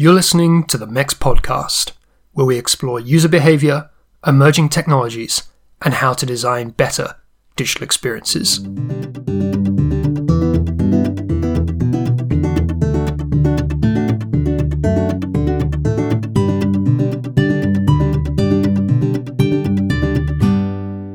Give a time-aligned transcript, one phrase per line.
[0.00, 1.90] You're listening to the MEX podcast,
[2.30, 3.90] where we explore user behavior,
[4.24, 5.50] emerging technologies,
[5.82, 7.16] and how to design better
[7.56, 8.62] digital experiences.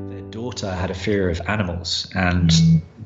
[0.10, 2.52] Their daughter had a fear of animals, and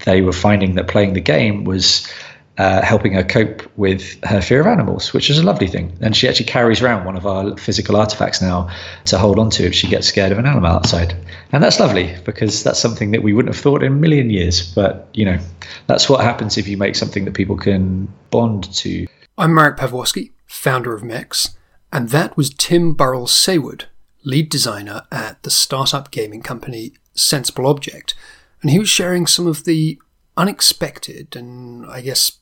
[0.05, 2.11] they were finding that playing the game was
[2.57, 5.95] uh, helping her cope with her fear of animals, which is a lovely thing.
[6.01, 8.69] And she actually carries around one of our physical artifacts now
[9.05, 11.15] to hold on to if she gets scared of an animal outside.
[11.51, 14.73] And that's lovely because that's something that we wouldn't have thought in a million years.
[14.73, 15.37] But, you know,
[15.85, 19.07] that's what happens if you make something that people can bond to.
[19.37, 21.55] I'm Marek Pawlowski, founder of MEX,
[21.93, 23.85] and that was Tim Burrell Saward,
[24.23, 28.15] lead designer at the startup gaming company Sensible Object.
[28.61, 29.99] And he was sharing some of the
[30.35, 32.39] unexpected and, I guess,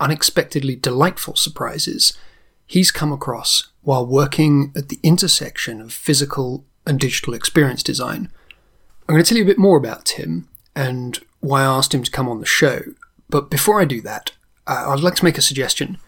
[0.00, 2.16] unexpectedly delightful surprises
[2.66, 8.30] he's come across while working at the intersection of physical and digital experience design.
[9.08, 12.02] I'm going to tell you a bit more about Tim and why I asked him
[12.02, 12.80] to come on the show.
[13.30, 14.32] But before I do that,
[14.66, 15.98] uh, I'd like to make a suggestion.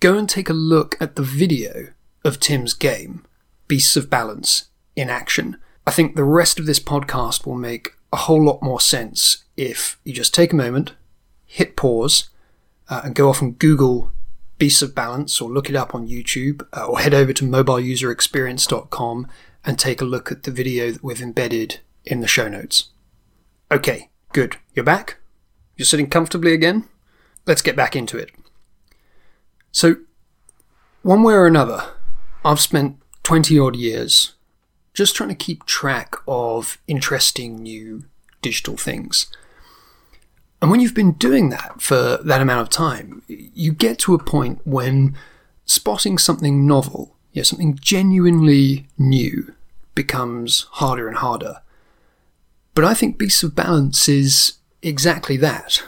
[0.00, 1.88] Go and take a look at the video
[2.24, 3.24] of Tim's game,
[3.68, 5.56] Beasts of Balance, in action.
[5.86, 9.98] I think the rest of this podcast will make a whole lot more sense if
[10.04, 10.92] you just take a moment,
[11.46, 12.28] hit pause,
[12.90, 14.12] uh, and go off and Google
[14.58, 19.26] Beasts of Balance or look it up on YouTube uh, or head over to mobileuserexperience.com
[19.64, 22.90] and take a look at the video that we've embedded in the show notes.
[23.70, 24.56] Okay, good.
[24.74, 25.18] You're back?
[25.76, 26.88] You're sitting comfortably again?
[27.46, 28.32] Let's get back into it.
[29.72, 29.96] So,
[31.02, 31.84] one way or another,
[32.44, 34.34] I've spent 20 odd years
[34.92, 38.04] just trying to keep track of interesting new
[38.42, 39.26] digital things.
[40.60, 44.22] And when you've been doing that for that amount of time, you get to a
[44.22, 45.16] point when
[45.64, 49.54] spotting something novel, yeah, something genuinely new,
[49.94, 51.62] becomes harder and harder.
[52.74, 55.82] But I think Beasts of Balance is exactly that.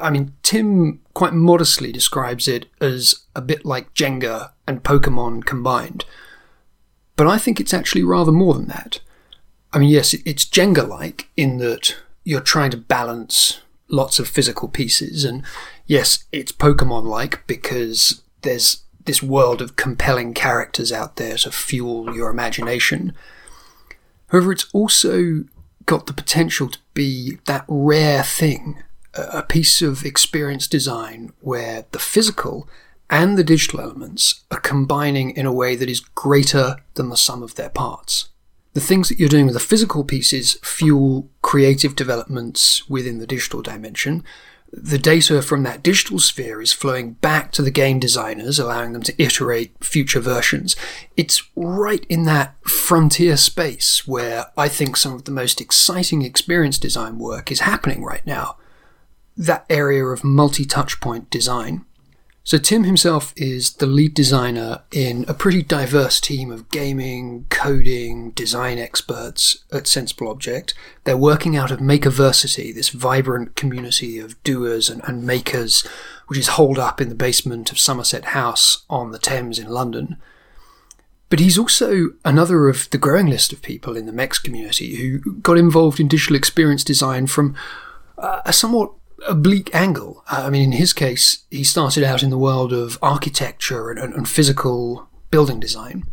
[0.00, 6.04] I mean, Tim quite modestly describes it as a bit like Jenga and Pokemon combined.
[7.16, 9.00] But I think it's actually rather more than that.
[9.72, 11.96] I mean, yes, it's Jenga like in that
[12.28, 15.24] you're trying to balance lots of physical pieces.
[15.24, 15.42] And
[15.86, 22.14] yes, it's Pokemon like because there's this world of compelling characters out there to fuel
[22.14, 23.14] your imagination.
[24.26, 25.44] However, it's also
[25.86, 28.82] got the potential to be that rare thing,
[29.14, 32.68] a piece of experience design where the physical
[33.08, 37.42] and the digital elements are combining in a way that is greater than the sum
[37.42, 38.28] of their parts
[38.78, 43.60] the things that you're doing with the physical pieces fuel creative developments within the digital
[43.60, 44.22] dimension.
[44.72, 49.02] The data from that digital sphere is flowing back to the game designers, allowing them
[49.02, 50.76] to iterate future versions.
[51.16, 56.78] It's right in that frontier space where I think some of the most exciting experience
[56.78, 58.58] design work is happening right now.
[59.36, 61.84] That area of multi touchpoint design.
[62.48, 68.30] So Tim himself is the lead designer in a pretty diverse team of gaming, coding,
[68.30, 70.72] design experts at Sensible Object.
[71.04, 75.86] They're working out of Makerversity, this vibrant community of doers and, and makers,
[76.28, 80.16] which is holed up in the basement of Somerset House on the Thames in London.
[81.28, 85.34] But he's also another of the growing list of people in the MEX community who
[85.34, 87.54] got involved in digital experience design from
[88.16, 88.92] a somewhat
[89.26, 90.22] oblique angle.
[90.28, 94.14] I mean, in his case, he started out in the world of architecture and, and,
[94.14, 96.04] and physical building design.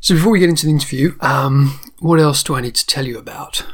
[0.00, 3.06] So before we get into the interview, um, what else do I need to tell
[3.06, 3.66] you about?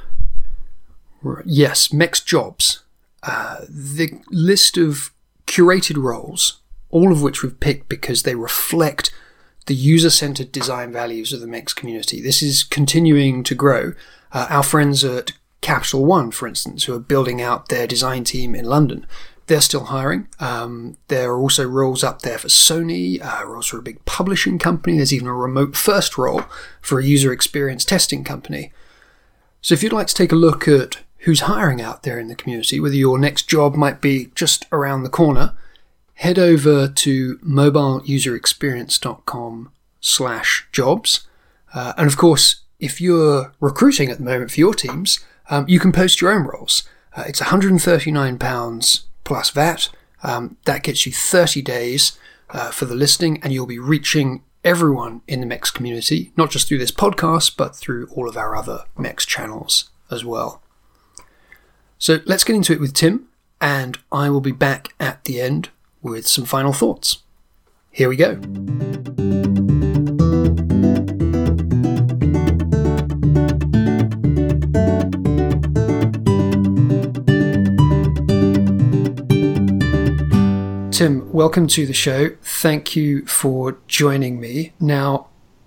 [1.44, 2.82] Yes, MEX jobs.
[3.22, 5.12] Uh, the list of
[5.46, 6.60] curated roles,
[6.90, 9.10] all of which we've picked because they reflect
[9.66, 12.20] the user-centered design values of the MEX community.
[12.20, 13.94] This is continuing to grow.
[14.32, 15.32] Uh, our friends at
[15.64, 19.06] Capital One, for instance, who are building out their design team in London.
[19.46, 20.28] They're still hiring.
[20.38, 24.58] Um, there are also roles up there for Sony, uh, roles for a big publishing
[24.58, 24.98] company.
[24.98, 26.42] There's even a remote first role
[26.82, 28.74] for a user experience testing company.
[29.62, 32.34] So if you'd like to take a look at who's hiring out there in the
[32.34, 35.54] community, whether your next job might be just around the corner,
[36.14, 39.72] head over to mobileuserexperience.com
[40.02, 41.26] slash jobs.
[41.72, 45.20] Uh, and of course, if you're recruiting at the moment for your teams,
[45.50, 46.84] um, you can post your own roles.
[47.16, 49.88] Uh, it's £139 plus VAT.
[50.22, 52.18] Um, that gets you 30 days
[52.50, 56.66] uh, for the listing, and you'll be reaching everyone in the MEX community, not just
[56.66, 60.62] through this podcast, but through all of our other MEX channels as well.
[61.98, 63.28] So let's get into it with Tim,
[63.60, 65.70] and I will be back at the end
[66.02, 67.18] with some final thoughts.
[67.90, 69.43] Here we go.
[81.04, 82.30] Tim, welcome to the show.
[82.40, 84.72] Thank you for joining me.
[84.80, 85.26] Now,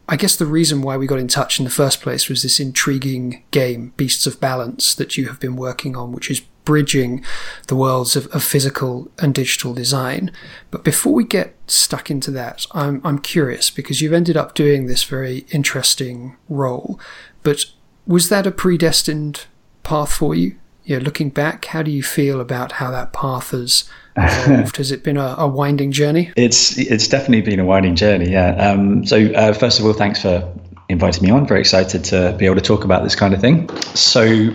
[0.10, 2.60] I guess the reason why we got in touch in the first place was this
[2.60, 7.24] intriguing game, Beasts of Balance, that you have been working on, which is bridging
[7.68, 10.32] the worlds of, of physical and digital design.
[10.72, 14.88] But before we get stuck into that, I'm, I'm curious because you've ended up doing
[14.88, 17.00] this very interesting role.
[17.44, 17.66] But
[18.08, 19.46] was that a predestined
[19.84, 20.56] path for you?
[20.88, 24.78] Yeah, looking back, how do you feel about how that path has evolved?
[24.78, 26.32] Has it been a, a, winding journey?
[26.38, 28.32] It's it's definitely been a winding journey.
[28.32, 28.56] Yeah.
[28.56, 30.50] Um, so uh, first of all, thanks for
[30.88, 31.46] inviting me on.
[31.46, 33.70] Very excited to be able to talk about this kind of thing.
[33.96, 34.50] So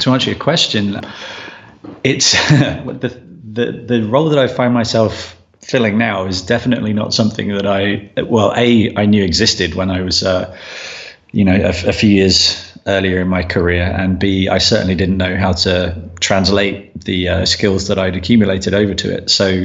[0.00, 1.02] to answer your question,
[2.02, 3.20] it's the
[3.52, 8.10] the the role that I find myself filling now is definitely not something that I
[8.22, 10.56] well a I knew existed when I was uh,
[11.32, 15.18] you know a, a few years earlier in my career, and B, I certainly didn't
[15.18, 19.30] know how to translate the uh, skills that I'd accumulated over to it.
[19.30, 19.64] So,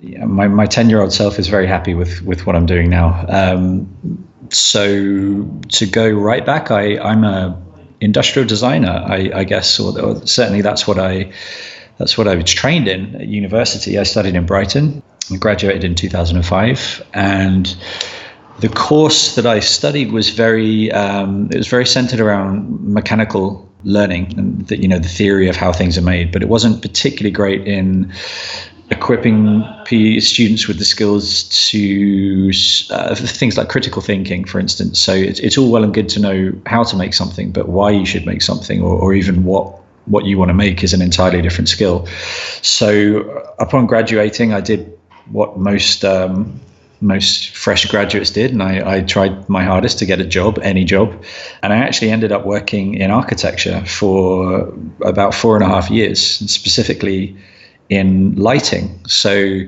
[0.00, 2.90] yeah, my my ten year old self is very happy with with what I'm doing
[2.90, 3.24] now.
[3.28, 3.88] Um,
[4.50, 7.60] so to go right back, I I'm a
[8.00, 11.32] industrial designer, I, I guess, or, or, certainly that's what I
[11.98, 13.98] that's what I was trained in at university.
[13.98, 15.02] I studied in Brighton,
[15.38, 17.76] graduated in 2005, and
[18.60, 24.32] the course that I studied was very um, it was very centered around mechanical learning
[24.38, 27.30] and the, you know the theory of how things are made, but it wasn't particularly
[27.30, 28.12] great in
[28.90, 32.50] equipping P- students with the skills to
[32.90, 35.00] uh, things like critical thinking, for instance.
[35.00, 37.90] So it's, it's all well and good to know how to make something, but why
[37.90, 41.00] you should make something, or, or even what what you want to make, is an
[41.00, 42.06] entirely different skill.
[42.62, 43.20] So
[43.58, 44.98] upon graduating, I did
[45.30, 46.60] what most um,
[47.04, 50.84] most fresh graduates did, and I, I, tried my hardest to get a job, any
[50.84, 51.22] job,
[51.62, 54.72] and I actually ended up working in architecture for
[55.04, 57.36] about four and a half years, specifically
[57.90, 58.98] in lighting.
[59.06, 59.60] So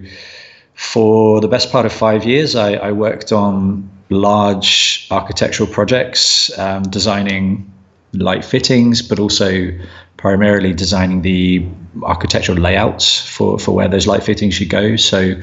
[0.74, 6.84] for the best part of five years, I, I worked on large architectural projects, um,
[6.84, 7.70] designing
[8.14, 9.70] light fittings, but also
[10.16, 11.66] primarily designing the
[12.02, 14.96] architectural layouts for, for where those light fittings should go.
[14.96, 15.34] So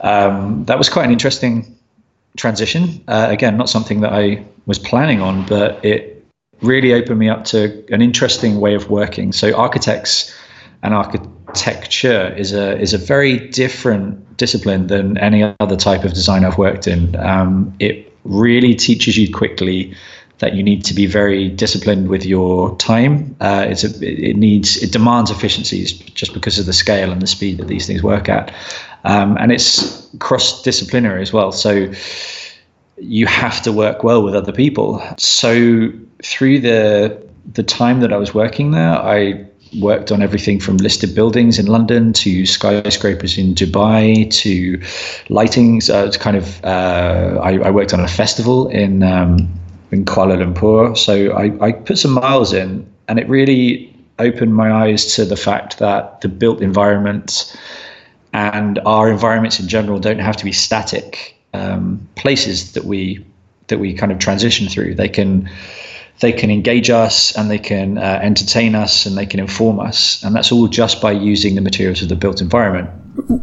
[0.00, 1.76] um, that was quite an interesting
[2.36, 3.02] transition.
[3.08, 6.24] Uh, again, not something that I was planning on, but it
[6.62, 9.32] really opened me up to an interesting way of working.
[9.32, 10.34] So architects
[10.82, 16.44] and architecture is a is a very different discipline than any other type of design
[16.44, 17.16] I've worked in.
[17.16, 19.94] Um, it really teaches you quickly
[20.38, 23.36] that you need to be very disciplined with your time.
[23.40, 27.26] Uh, it's a, it needs it demands efficiencies just because of the scale and the
[27.26, 28.54] speed that these things work at,
[29.04, 31.52] um, and it's cross disciplinary as well.
[31.52, 31.92] So
[32.98, 35.02] you have to work well with other people.
[35.16, 35.90] So
[36.22, 39.44] through the the time that I was working there, I
[39.78, 44.78] worked on everything from listed buildings in London to skyscrapers in Dubai to
[45.32, 45.88] lightings.
[45.88, 49.48] Uh, it's kind of uh, I, I, worked on a festival in um,
[49.90, 50.96] in Kuala Lumpur.
[50.96, 55.36] So I, I put some miles in, and it really opened my eyes to the
[55.36, 57.56] fact that the built environment
[58.32, 63.24] and our environments in general don't have to be static um, places that we
[63.68, 64.94] that we kind of transition through.
[64.94, 65.48] They can
[66.20, 70.22] they can engage us and they can uh, entertain us and they can inform us,
[70.22, 72.90] and that's all just by using the materials of the built environment.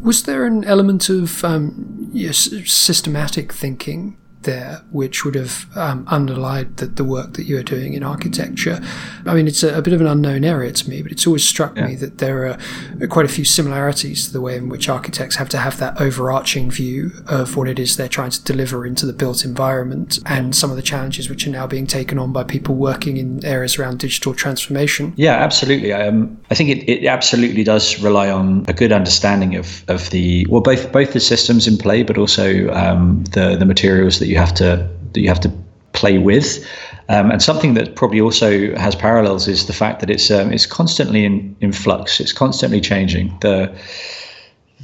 [0.03, 6.77] Was there an element of um, yes, systematic thinking there, which would have um, underlined
[6.77, 8.79] the, the, work that you are doing in architecture.
[9.25, 11.43] I mean, it's a, a bit of an unknown area to me, but it's always
[11.43, 11.87] struck yeah.
[11.87, 15.49] me that there are quite a few similarities to the way in which architects have
[15.49, 19.13] to have that overarching view of what it is they're trying to deliver into the
[19.13, 22.75] built environment and some of the challenges which are now being taken on by people
[22.75, 25.13] working in areas around digital transformation.
[25.17, 25.91] Yeah, absolutely.
[25.91, 30.45] Um, I think it, it absolutely does rely on a good understanding of, of the,
[30.49, 34.36] well, both, both the systems in play, but also um, the, the materials that you
[34.37, 35.51] have to that you have to
[35.93, 36.65] play with.
[37.09, 40.65] Um, and something that probably also has parallels is the fact that it's um, it's
[40.65, 42.19] constantly in, in flux.
[42.19, 43.37] It's constantly changing.
[43.41, 43.73] The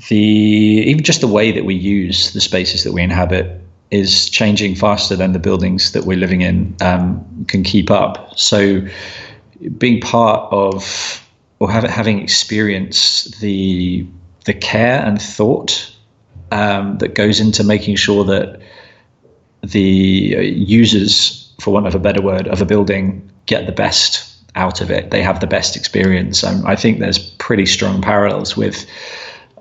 [0.10, 4.75] the even just the way that we use the spaces that we inhabit is changing
[4.75, 8.38] faster than the buildings that we're living in um, can keep up.
[8.38, 8.81] So
[9.77, 11.24] being part of
[11.60, 14.05] or have, having experienced the
[14.45, 15.95] the care and thought
[16.51, 18.60] um, that goes into making sure that
[19.63, 24.82] the users, for want of a better word, of a building get the best out
[24.82, 25.12] of it.
[25.12, 26.43] They have the best experience.
[26.43, 28.86] Um, I think there's pretty strong parallels with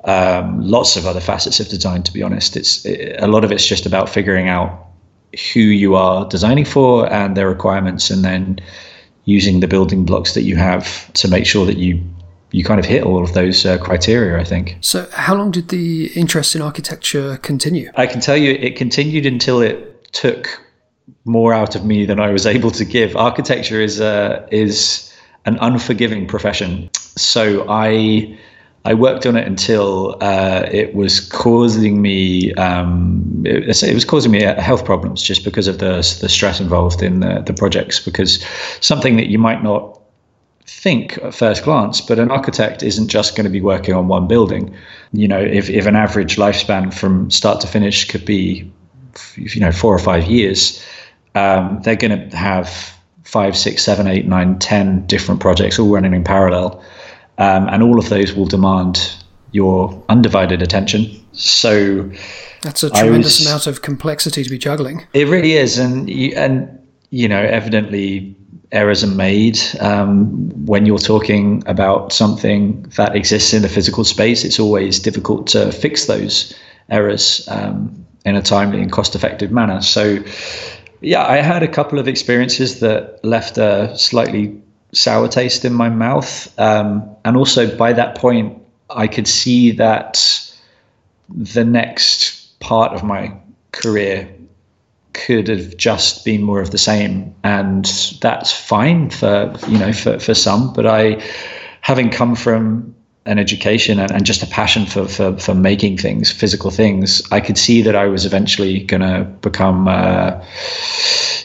[0.04, 2.02] um, lots of other facets of design.
[2.02, 4.87] To be honest, it's it, a lot of it's just about figuring out
[5.54, 8.59] who you are designing for and their requirements, and then
[9.25, 12.02] using the building blocks that you have to make sure that you
[12.50, 14.76] you kind of hit all of those uh, criteria, I think.
[14.82, 17.90] So, how long did the interest in architecture continue?
[17.94, 20.61] I can tell you it continued until it took
[21.25, 23.16] more out of me than I was able to give.
[23.16, 25.12] Architecture is uh, is
[25.45, 26.90] an unforgiving profession.
[26.95, 28.38] So I
[28.85, 34.33] I worked on it until uh, it was causing me um, it, it, was causing
[34.33, 38.00] me health problems just because of the the stress involved in the, the projects.
[38.00, 38.45] Because
[38.81, 40.00] something that you might not
[40.66, 44.26] think at first glance, but an architect isn't just going to be working on one
[44.26, 44.75] building.
[45.12, 48.71] You know, if, if an average lifespan from start to finish could be,
[49.37, 50.85] you know, four or five years,
[51.35, 56.12] um, they're going to have five, six, seven, eight, nine, ten different projects all running
[56.12, 56.83] in parallel,
[57.38, 59.14] um, and all of those will demand
[59.52, 61.09] your undivided attention.
[61.33, 62.11] So
[62.62, 65.07] that's a tremendous was, amount of complexity to be juggling.
[65.14, 66.78] It really is, and you, and
[67.11, 68.37] you know, evidently
[68.73, 74.45] errors are made um, when you're talking about something that exists in the physical space.
[74.45, 76.54] It's always difficult to fix those
[76.88, 79.81] errors um, in a timely and cost-effective manner.
[79.83, 80.19] So,
[81.00, 84.61] yeah, I had a couple of experiences that left a slightly
[84.93, 88.61] sour taste in my mouth, um, and also by that point,
[88.91, 90.52] I could see that
[91.29, 93.35] the next part of my
[93.73, 94.29] career
[95.12, 97.35] could have just been more of the same.
[97.45, 97.85] And
[98.21, 100.73] that's fine for you know for, for some.
[100.73, 101.23] But i
[101.81, 106.31] having come from an education and, and just a passion for, for for making things
[106.31, 110.41] physical things i could see that i was eventually going to become uh,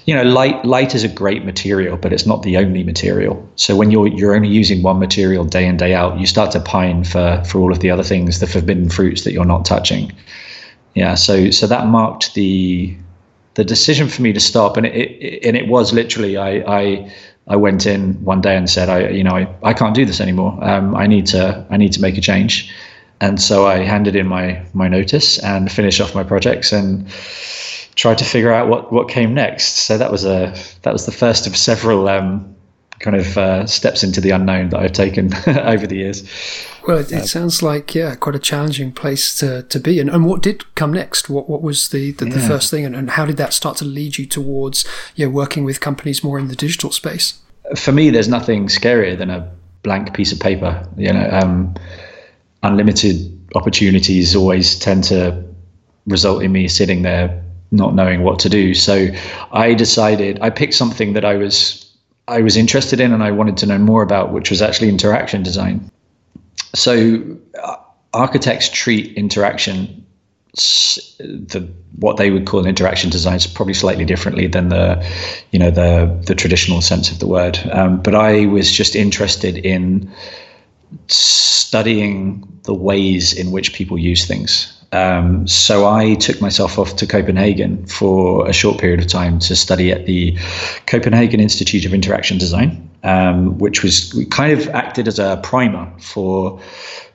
[0.06, 3.48] you know light light is a great material but it's not the only material.
[3.58, 6.60] So when you're you're only using one material day in day out you start to
[6.62, 10.12] pine for for all of the other things the forbidden fruits that you're not touching.
[10.96, 12.98] Yeah so so that marked the
[13.58, 17.12] the decision for me to stop, and it, it and it was literally I, I
[17.48, 20.20] I went in one day and said I you know I, I can't do this
[20.20, 20.58] anymore.
[20.62, 22.74] Um, I need to I need to make a change,
[23.22, 27.08] and so I handed in my my notice and finished off my projects and
[27.96, 29.86] tried to figure out what what came next.
[29.86, 32.56] So that was a that was the first of several um,
[33.00, 36.24] kind of uh, steps into the unknown that I've taken over the years.
[36.88, 40.00] Well, it, it, sounds like yeah, quite a challenging place to, to be.
[40.00, 41.30] And, and what did come next?
[41.30, 42.34] What what was the, the, yeah.
[42.36, 44.86] the first thing, and, and how did that start to lead you towards
[45.16, 47.40] yeah working with companies more in the digital space?
[47.76, 49.52] For me, there's nothing scarier than a
[49.84, 50.88] blank piece of paper.
[50.96, 51.76] You know, um,
[52.64, 55.44] unlimited opportunities always tend to
[56.06, 58.74] result in me sitting there not knowing what to do.
[58.74, 59.08] So
[59.52, 61.87] I decided I picked something that I was
[62.28, 65.44] I was interested in and I wanted to know more about, which was actually interaction
[65.44, 65.90] design.
[66.76, 67.78] So uh,
[68.14, 70.06] architects treat interaction
[71.20, 71.68] the
[71.98, 75.06] what they would call interaction design is probably slightly differently than the
[75.52, 77.60] you know the the traditional sense of the word.
[77.72, 80.12] Um, but i was just interested in
[81.08, 87.08] studying the ways in which people use things um, so I took myself off to
[87.08, 90.38] Copenhagen for a short period of time to study at the
[90.86, 96.60] Copenhagen Institute of Interaction Design um, which was kind of acted as a primer for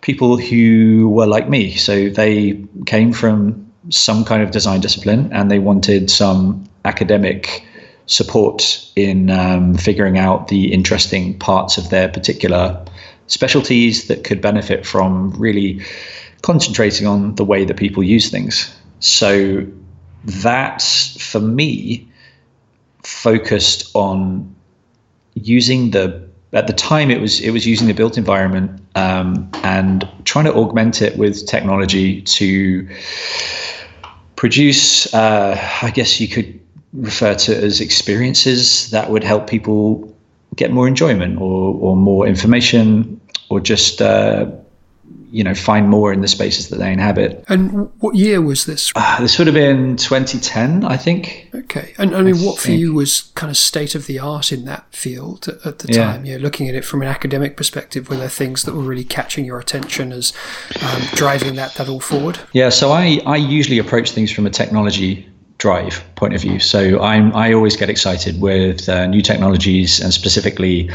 [0.00, 1.76] people who were like me.
[1.76, 7.64] So they came from some kind of design discipline and they wanted some academic
[8.07, 12.85] support in um, figuring out the interesting parts of their particular
[13.26, 15.81] specialties that could benefit from really
[16.42, 18.75] concentrating on the way that people use things.
[19.00, 19.66] So
[20.25, 20.82] that,
[21.18, 22.08] for me,
[23.02, 24.54] focused on
[25.34, 26.22] using the
[26.52, 30.52] at the time it was it was using the built environment um, and trying to
[30.52, 32.87] augment it with technology to
[34.37, 36.61] produce uh, I guess you could
[36.92, 40.14] refer to as experiences that would help people
[40.56, 44.50] get more enjoyment or or more information or just uh,
[45.32, 47.44] you know find more in the spaces that they inhabit.
[47.48, 48.92] And what year was this?
[48.94, 51.48] Uh, this would have been 2010, I think.
[51.54, 52.60] Okay, and I mean, I what think.
[52.60, 56.12] for you was kind of state of the art in that field at, the yeah.
[56.12, 56.24] time?
[56.26, 59.44] Yeah, looking at it from an academic perspective, were there things that were really catching
[59.44, 60.32] your attention as
[60.82, 62.38] um, driving that that all forward?
[62.52, 65.28] Yeah, so I I usually approach things from a technology
[65.62, 66.58] drive point of view.
[66.58, 70.90] So I'm I always get excited with uh, new technologies and specifically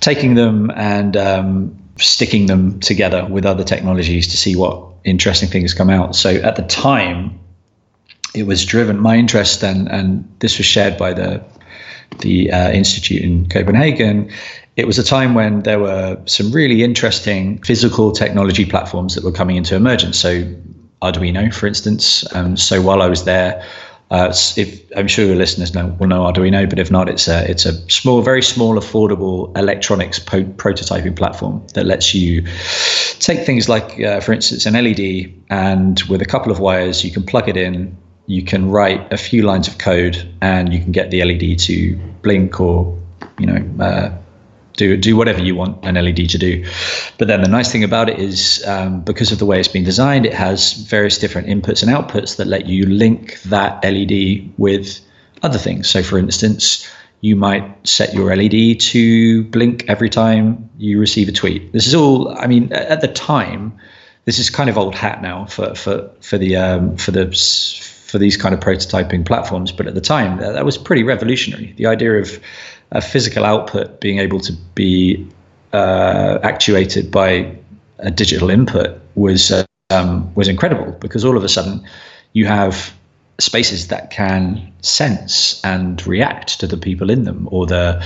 [0.00, 5.74] taking them and um, sticking them together with other technologies to see what interesting things
[5.74, 6.14] come out.
[6.16, 7.38] So at the time,
[8.34, 11.42] it was driven my interest, and and this was shared by the
[12.20, 14.30] the uh, institute in Copenhagen,
[14.76, 19.32] it was a time when there were some really interesting physical technology platforms that were
[19.32, 20.18] coming into emergence.
[20.18, 20.44] So
[21.02, 22.24] Arduino, for instance.
[22.34, 23.64] Um, so while I was there,
[24.10, 27.48] uh, if I'm sure your listeners know will know Arduino, but if not, it's a
[27.50, 32.42] it's a small, very small, affordable electronics po- prototyping platform that lets you
[33.18, 37.10] take things like, uh, for instance, an LED, and with a couple of wires, you
[37.10, 37.94] can plug it in.
[38.26, 41.96] You can write a few lines of code, and you can get the LED to
[42.22, 42.96] blink or,
[43.38, 44.10] you know, uh,
[44.78, 46.64] do do whatever you want an LED to do.
[47.18, 49.84] But then the nice thing about it is um, because of the way it's been
[49.84, 55.00] designed, it has various different inputs and outputs that let you link that LED with
[55.42, 55.90] other things.
[55.90, 56.88] So, for instance,
[57.20, 61.72] you might set your LED to blink every time you receive a tweet.
[61.72, 62.36] This is all.
[62.38, 63.76] I mean, at the time,
[64.24, 67.26] this is kind of old hat now for for for the um, for the
[68.06, 69.72] for these kind of prototyping platforms.
[69.72, 71.74] But at the time, that, that was pretty revolutionary.
[71.76, 72.40] The idea of
[72.92, 75.26] a physical output being able to be
[75.72, 77.56] uh, actuated by
[77.98, 81.82] a digital input was uh, um, was incredible because all of a sudden
[82.32, 82.94] you have
[83.40, 88.04] spaces that can sense and react to the people in them or the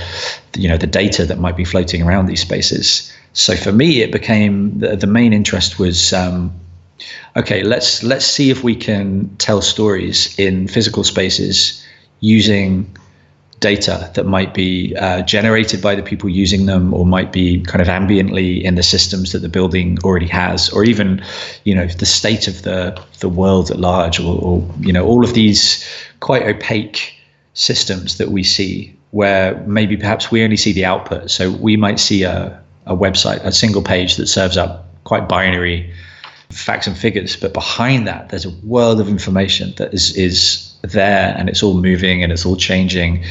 [0.55, 3.11] you know the data that might be floating around these spaces.
[3.33, 6.53] So for me it became the, the main interest was um,
[7.35, 11.83] okay let's let's see if we can tell stories in physical spaces
[12.19, 12.95] using
[13.63, 17.81] data that might be uh, generated by the people using them or might be kind
[17.81, 21.23] of ambiently in the systems that the building already has or even
[21.63, 25.23] you know the state of the the world at large or, or you know all
[25.23, 25.63] of these
[26.19, 27.15] quite opaque
[27.53, 31.29] systems that we see where maybe perhaps we only see the output.
[31.29, 35.93] So we might see a, a website a single page that serves up quite binary
[36.49, 41.33] facts and figures but behind that there's a world of information that is is there
[41.37, 43.23] and it's all moving and it's all changing.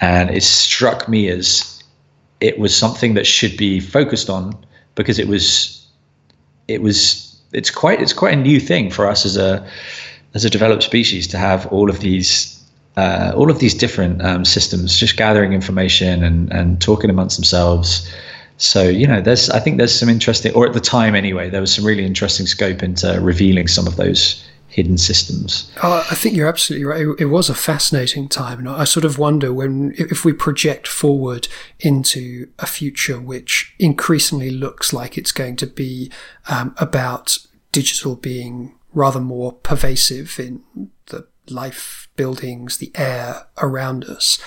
[0.00, 1.82] And it struck me as
[2.40, 4.56] it was something that should be focused on
[4.94, 5.86] because it was,
[6.68, 9.66] it was, it's quite, it's quite a new thing for us as a,
[10.34, 12.56] as a developed species to have all of these
[12.96, 18.12] uh, all of these different um, systems just gathering information and, and talking amongst themselves.
[18.56, 21.62] So, you know, there's, I think there's some interesting, or at the time anyway, there
[21.62, 25.70] was some really interesting scope into revealing some of those hidden systems.
[25.82, 27.00] Oh, I think you're absolutely right.
[27.02, 30.86] It, it, was a fascinating time, and I sort of wonder when, if we project
[30.86, 31.48] forward
[31.80, 36.10] into a future which increasingly looks like it's going to be
[36.48, 37.36] um, about
[37.72, 40.62] digital being rather more pervasive in
[41.06, 44.40] the life buildings, the air around us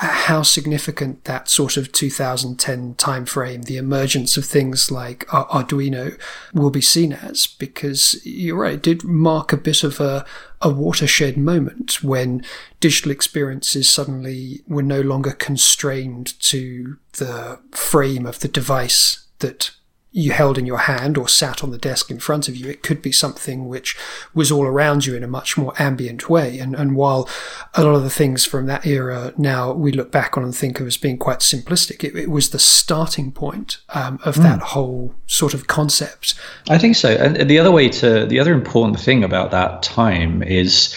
[0.00, 6.18] how significant that sort of 2010 timeframe, the emergence of things like Arduino,
[6.54, 10.24] will be seen as, because you're right, it did mark a bit of a,
[10.62, 12.42] a watershed moment when
[12.80, 19.72] digital experiences suddenly were no longer constrained to the frame of the device that
[20.12, 22.68] you held in your hand or sat on the desk in front of you.
[22.68, 23.96] It could be something which
[24.34, 26.58] was all around you in a much more ambient way.
[26.58, 27.28] And, and while
[27.74, 30.80] a lot of the things from that era now we look back on and think
[30.80, 34.42] of as being quite simplistic, it, it was the starting point um, of mm.
[34.42, 36.34] that whole sort of concept.
[36.68, 37.10] I think so.
[37.10, 40.96] And the other way to, the other important thing about that time is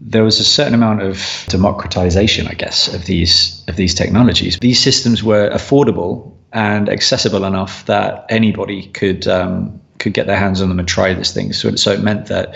[0.00, 4.58] there was a certain amount of democratization, I guess, of these of these technologies.
[4.58, 10.60] These systems were affordable and accessible enough that anybody could um, could get their hands
[10.60, 11.52] on them and try this thing.
[11.52, 12.54] So, so it meant that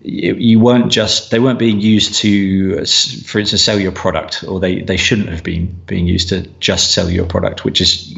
[0.00, 2.84] you, weren't just they weren't being used to,
[3.24, 6.92] for instance, sell your product, or they they shouldn't have been being used to just
[6.92, 8.14] sell your product, which is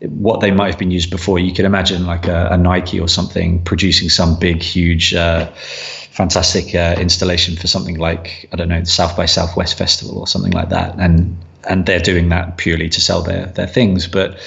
[0.00, 1.38] what they might have been used before.
[1.38, 5.14] You could imagine like a, a Nike or something producing some big, huge.
[5.14, 5.50] Uh,
[6.12, 10.26] fantastic uh, installation for something like I don't know the South by Southwest Festival or
[10.26, 14.06] something like that, and and they're doing that purely to sell their their things.
[14.06, 14.38] But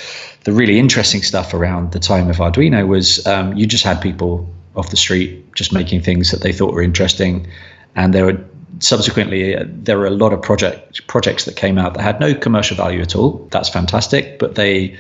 [0.44, 4.48] the really interesting stuff around the time of Arduino was um, you just had people
[4.76, 7.48] off the street just making things that they thought were interesting,
[7.96, 8.38] and there were
[8.80, 12.34] subsequently uh, there were a lot of project projects that came out that had no
[12.36, 13.48] commercial value at all.
[13.52, 14.98] That's fantastic, but they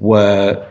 [0.00, 0.66] were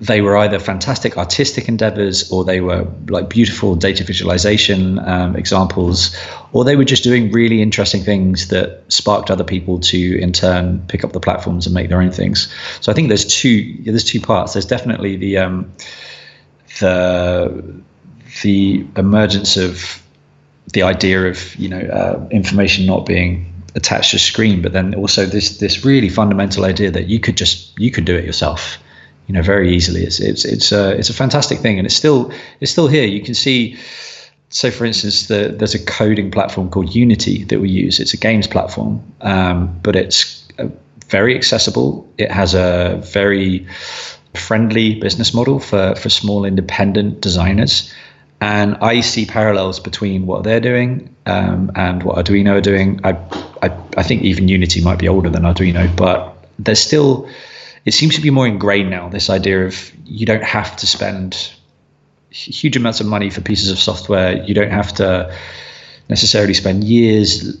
[0.00, 6.16] they were either fantastic artistic endeavors or they were like beautiful data visualization um, examples
[6.52, 10.84] or they were just doing really interesting things that sparked other people to in turn
[10.88, 12.52] pick up the platforms and make their own things.
[12.80, 14.54] So i think there's two there's two parts.
[14.54, 15.72] There's definitely the um,
[16.80, 17.82] the
[18.42, 20.02] the emergence of
[20.72, 25.26] the idea of you know uh, information not being attached to screen, but then also
[25.26, 28.78] this this really fundamental idea that you could just you could do it yourself,
[29.26, 30.02] you know, very easily.
[30.02, 33.04] It's it's it's a it's a fantastic thing, and it's still it's still here.
[33.04, 33.76] You can see.
[34.52, 38.00] So, for instance, the, there's a coding platform called Unity that we use.
[38.00, 40.66] It's a games platform, um, but it's uh,
[41.06, 42.04] very accessible.
[42.18, 43.64] It has a very
[44.34, 47.92] friendly business model for, for small independent designers.
[48.40, 53.00] And I see parallels between what they're doing um, and what Arduino are doing.
[53.04, 53.12] I,
[53.62, 57.28] I, I think even Unity might be older than Arduino, but there's still,
[57.84, 61.52] it seems to be more ingrained now, this idea of you don't have to spend
[62.30, 64.42] huge amounts of money for pieces of software.
[64.44, 65.34] You don't have to
[66.08, 67.56] necessarily spend years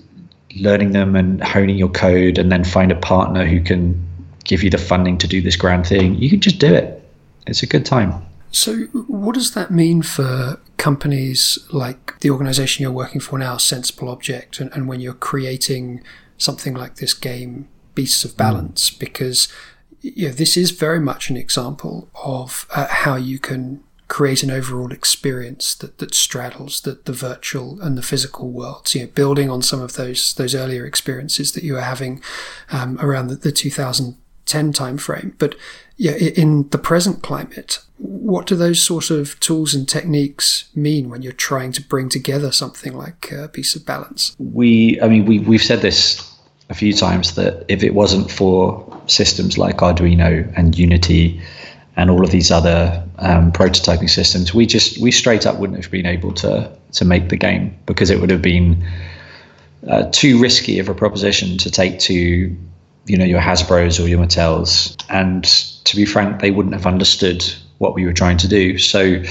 [0.56, 4.06] learning them and honing your code and then find a partner who can
[4.44, 6.16] give you the funding to do this grand thing.
[6.16, 7.02] You can just do it.
[7.46, 8.12] It's a good time.
[8.52, 14.08] So, what does that mean for companies like the organization you're working for now, Sensible
[14.08, 16.02] Object, and, and when you're creating
[16.36, 18.90] something like this game, Beasts of Balance?
[18.90, 18.98] Mm.
[18.98, 19.48] Because
[20.00, 24.50] you know, this is very much an example of uh, how you can create an
[24.50, 29.48] overall experience that, that straddles the, the virtual and the physical worlds, you know, building
[29.48, 32.20] on some of those those earlier experiences that you were having
[32.72, 35.34] um, around the, the 2010 timeframe.
[35.38, 35.54] But
[36.00, 41.20] yeah, in the present climate, what do those sort of tools and techniques mean when
[41.20, 44.34] you're trying to bring together something like a Beasts of Balance?
[44.38, 46.26] We, I mean, we, we've said this
[46.70, 51.38] a few times that if it wasn't for systems like Arduino and Unity,
[51.96, 55.92] and all of these other um, prototyping systems, we just we straight up wouldn't have
[55.92, 58.82] been able to to make the game because it would have been
[59.86, 62.56] uh, too risky of a proposition to take to
[63.06, 65.44] you know your Hasbro's or your Mattels, and
[65.84, 67.44] to be frank, they wouldn't have understood
[67.78, 68.78] what we were trying to do.
[68.78, 69.22] So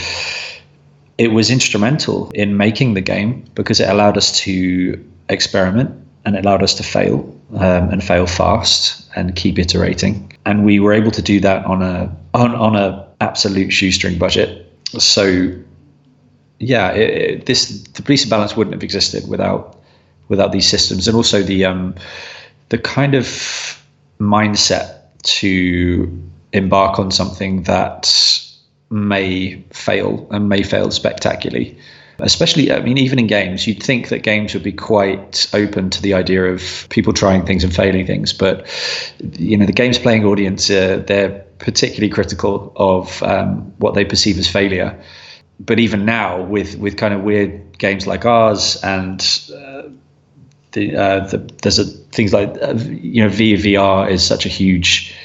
[1.18, 5.92] it was instrumental in making the game because it allowed us to experiment
[6.26, 10.32] and it allowed us to fail um, and fail fast and keep iterating.
[10.46, 14.66] And we were able to do that on a on on a absolute shoestring budget.
[14.98, 15.54] So
[16.60, 19.78] yeah, it, it, this the police balance wouldn't have existed without
[20.28, 21.96] without these systems, and also the um,
[22.70, 23.26] the kind of
[24.20, 26.22] mindset to
[26.54, 28.46] embark on something that
[28.90, 31.78] may fail and may fail spectacularly.
[32.22, 36.02] Especially i mean even in games you'd think that games would be quite open to
[36.02, 38.68] the idea of people trying things and failing things but
[39.38, 44.38] you know the games playing audience uh, they're particularly critical of um, what they perceive
[44.38, 45.00] as failure.
[45.60, 49.22] But even now with with kind of weird games like ours and
[49.54, 49.84] uh,
[50.72, 55.16] the, uh, the, there's a, things like uh, you know VR is such a huge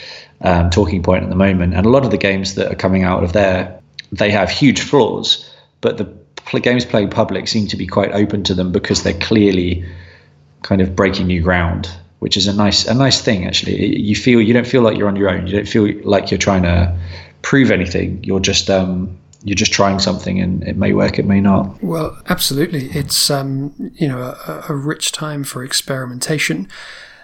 [0.41, 3.05] um, talking point at the moment, and a lot of the games that are coming
[3.05, 3.81] out of there
[4.13, 8.55] they have huge flaws, but the games playing public seem to be quite open to
[8.55, 9.85] them because they're clearly
[10.63, 13.99] kind of breaking new ground, which is a nice a nice thing actually.
[14.01, 15.47] You feel you don't feel like you're on your own.
[15.47, 16.97] You don't feel like you're trying to
[17.43, 18.23] prove anything.
[18.23, 21.83] You're just um, you're just trying something, and it may work, it may not.
[21.83, 26.69] Well, absolutely, it's um, you know a, a rich time for experimentation.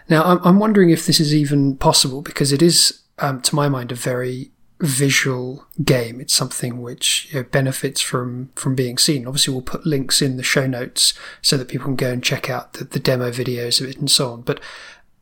[0.09, 3.69] Now, I'm, I'm wondering if this is even possible because it is, um, to my
[3.69, 6.21] mind, a very visual game.
[6.21, 9.27] It's something which you know, benefits from from being seen.
[9.27, 12.51] Obviously, we'll put links in the show notes so that people can go and check
[12.51, 14.43] out the, the demo videos of it and so on.
[14.43, 14.61] But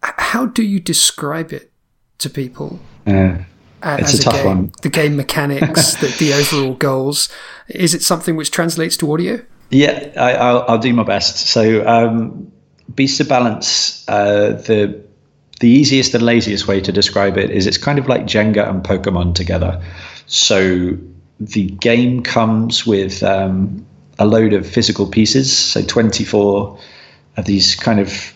[0.02, 1.70] how do you describe it
[2.18, 2.80] to people?
[3.06, 3.38] Uh,
[3.82, 4.46] it's a, a tough game?
[4.46, 4.72] one.
[4.82, 7.28] The game mechanics, the, the overall goals.
[7.68, 9.44] Is it something which translates to audio?
[9.70, 11.48] Yeah, I, will do my best.
[11.48, 12.50] So, um,
[12.94, 15.08] Beast of Balance, uh, the
[15.60, 18.82] the easiest and laziest way to describe it is it's kind of like Jenga and
[18.82, 19.82] Pokemon together.
[20.26, 20.96] So
[21.40, 23.84] the game comes with um,
[24.18, 26.78] a load of physical pieces, so 24
[27.36, 28.34] of these kind of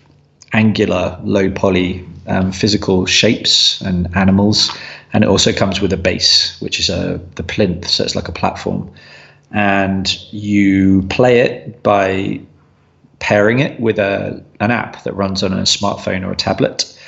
[0.53, 4.71] angular, low poly um, physical shapes and animals.
[5.13, 8.29] And it also comes with a base, which is a the plinth, so it's like
[8.29, 8.91] a platform.
[9.51, 12.41] And you play it by
[13.19, 16.99] pairing it with a an app that runs on a smartphone or a tablet.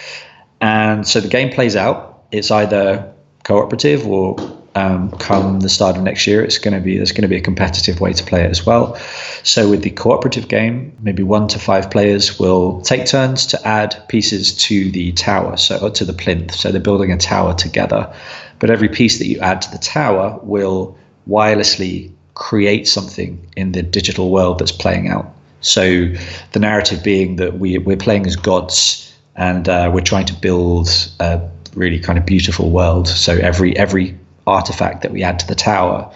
[0.61, 2.25] And so the game plays out.
[2.31, 3.13] It's either
[3.45, 4.37] cooperative or
[4.75, 7.37] um, come the start of next year, it's going to be there's going to be
[7.37, 8.97] a competitive way to play it as well.
[9.43, 14.03] So with the cooperative game, maybe one to five players will take turns to add
[14.09, 16.55] pieces to the tower, so to the plinth.
[16.55, 18.13] So they're building a tower together,
[18.59, 20.97] but every piece that you add to the tower will
[21.29, 25.33] wirelessly create something in the digital world that's playing out.
[25.61, 26.13] So
[26.53, 30.89] the narrative being that we we're playing as gods and uh, we're trying to build
[31.21, 31.41] a
[31.75, 33.09] really kind of beautiful world.
[33.09, 36.13] So every every artifact that we add to the tower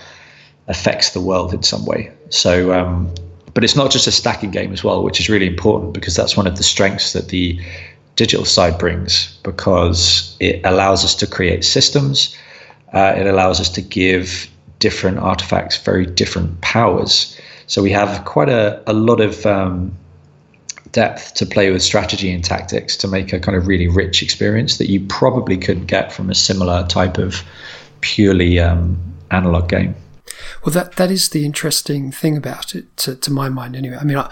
[0.68, 2.12] affects the world in some way.
[2.30, 3.12] So, um,
[3.54, 6.36] but it's not just a stacking game as well, which is really important because that's
[6.36, 7.58] one of the strengths that the
[8.16, 12.36] digital side brings because it allows us to create systems.
[12.92, 17.38] Uh, it allows us to give different artifacts very different powers.
[17.66, 19.92] So we have quite a, a lot of um,
[20.92, 24.78] depth to play with strategy and tactics to make a kind of really rich experience
[24.78, 27.42] that you probably couldn't get from a similar type of
[28.00, 28.98] purely um,
[29.30, 29.94] analog game.
[30.64, 33.96] Well, that that is the interesting thing about it, to, to my mind, anyway.
[33.96, 34.30] I mean, I,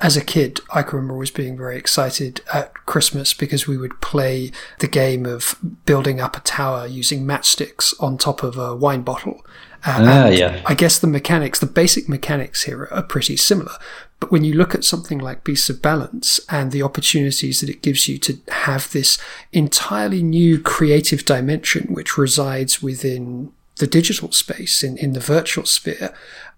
[0.00, 4.00] as a kid, I can remember always being very excited at Christmas because we would
[4.00, 9.02] play the game of building up a tower using matchsticks on top of a wine
[9.02, 9.44] bottle.
[9.86, 10.62] Uh, ah, yeah.
[10.66, 13.72] I guess the mechanics, the basic mechanics here are pretty similar.
[14.18, 17.82] But when you look at something like Beasts of Balance and the opportunities that it
[17.82, 19.18] gives you to have this
[19.52, 26.12] entirely new creative dimension which resides within the digital space, in, in the virtual sphere,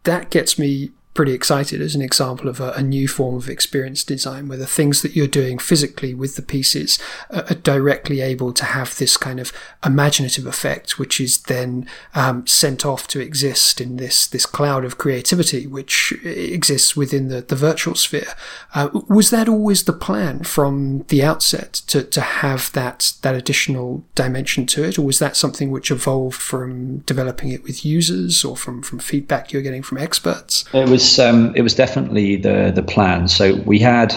[0.05, 4.05] that gets me pretty excited as an example of a, a, new form of experience
[4.05, 6.97] design where the things that you're doing physically with the pieces
[7.29, 9.53] are, are directly able to have this kind of
[9.85, 14.97] imaginative effect, which is then um, sent off to exist in this this cloud of
[14.97, 18.35] creativity which exists within the, the virtual sphere.
[18.73, 24.05] Uh, was that always the plan from the outset to, to have that that additional
[24.15, 28.57] dimension to it, or was that something which evolved from developing it with users or
[28.57, 30.65] from, from feedback you're getting from experts?
[30.73, 33.29] It was um, it was definitely the the plan.
[33.29, 34.13] So we had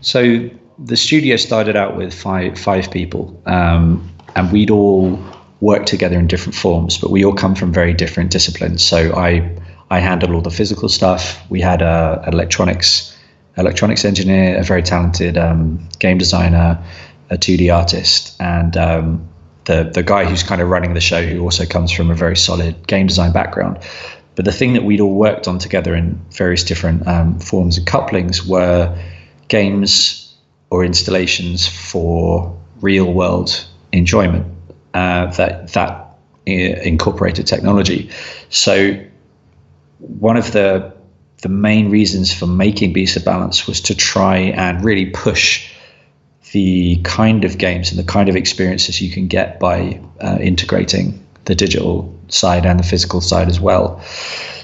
[0.00, 5.18] so the studio started out with five five people, um, and we'd all
[5.60, 8.82] worked together in different forms, but we all come from very different disciplines.
[8.82, 9.50] So I
[9.90, 11.40] I handled all the physical stuff.
[11.50, 13.16] We had a electronics
[13.56, 16.82] electronics engineer, a very talented um, game designer,
[17.30, 19.28] a 2D artist, and um,
[19.64, 22.36] the the guy who's kind of running the show, who also comes from a very
[22.36, 23.78] solid game design background.
[24.36, 27.86] But the thing that we'd all worked on together in various different um, forms and
[27.86, 28.96] couplings were
[29.48, 30.34] games
[30.70, 34.46] or installations for real world enjoyment
[34.94, 35.90] uh, that that
[36.48, 38.10] uh, incorporated technology.
[38.48, 39.00] So
[39.98, 40.92] one of the
[41.42, 45.70] the main reasons for making Beast of Balance was to try and really push
[46.52, 51.23] the kind of games and the kind of experiences you can get by uh, integrating
[51.44, 54.00] the digital side and the physical side as well.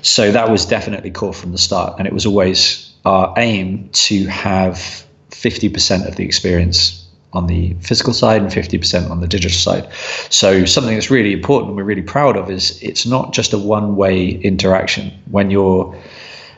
[0.02, 1.96] So that was definitely core from the start.
[1.98, 8.12] And it was always our aim to have 50% of the experience on the physical
[8.12, 9.88] side and 50% on the digital side.
[10.30, 13.58] So something that's really important and we're really proud of is it's not just a
[13.58, 15.96] one-way interaction when you're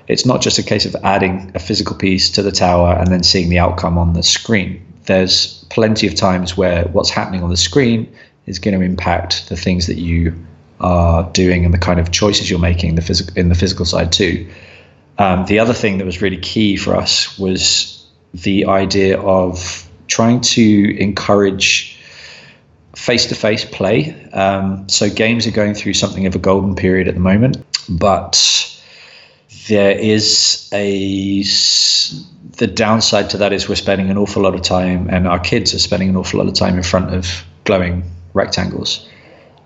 [0.09, 3.23] it's not just a case of adding a physical piece to the tower and then
[3.23, 4.85] seeing the outcome on the screen.
[5.05, 8.13] There's plenty of times where what's happening on the screen
[8.47, 10.35] is going to impact the things that you
[10.81, 13.85] are doing and the kind of choices you're making in the physical in the physical
[13.85, 14.49] side too.
[15.19, 20.41] Um, the other thing that was really key for us was the idea of trying
[20.41, 21.99] to encourage
[22.97, 24.15] face-to-face play.
[24.33, 28.37] Um, so games are going through something of a golden period at the moment, but
[29.69, 31.43] there is a
[32.57, 35.75] the downside to that is we're spending an awful lot of time, and our kids
[35.75, 38.03] are spending an awful lot of time in front of glowing
[38.35, 39.09] rectangles.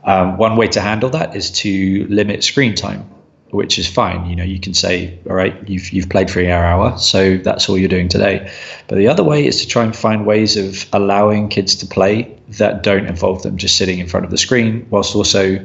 [0.05, 3.05] Um, one way to handle that is to limit screen time,
[3.51, 4.27] which is fine.
[4.31, 7.69] You know, you can say, all right, you've you've played for an hour, so that's
[7.69, 8.51] all you're doing today.
[8.87, 12.33] But the other way is to try and find ways of allowing kids to play
[12.51, 15.59] that don't involve them just sitting in front of the screen, whilst also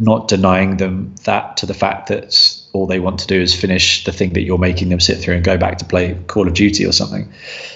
[0.00, 4.04] not denying them that to the fact that all they want to do is finish
[4.04, 6.54] the thing that you're making them sit through and go back to play Call of
[6.54, 7.32] Duty or something.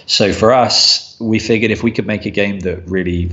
[0.06, 3.30] So for us, we figured if we could make a game that really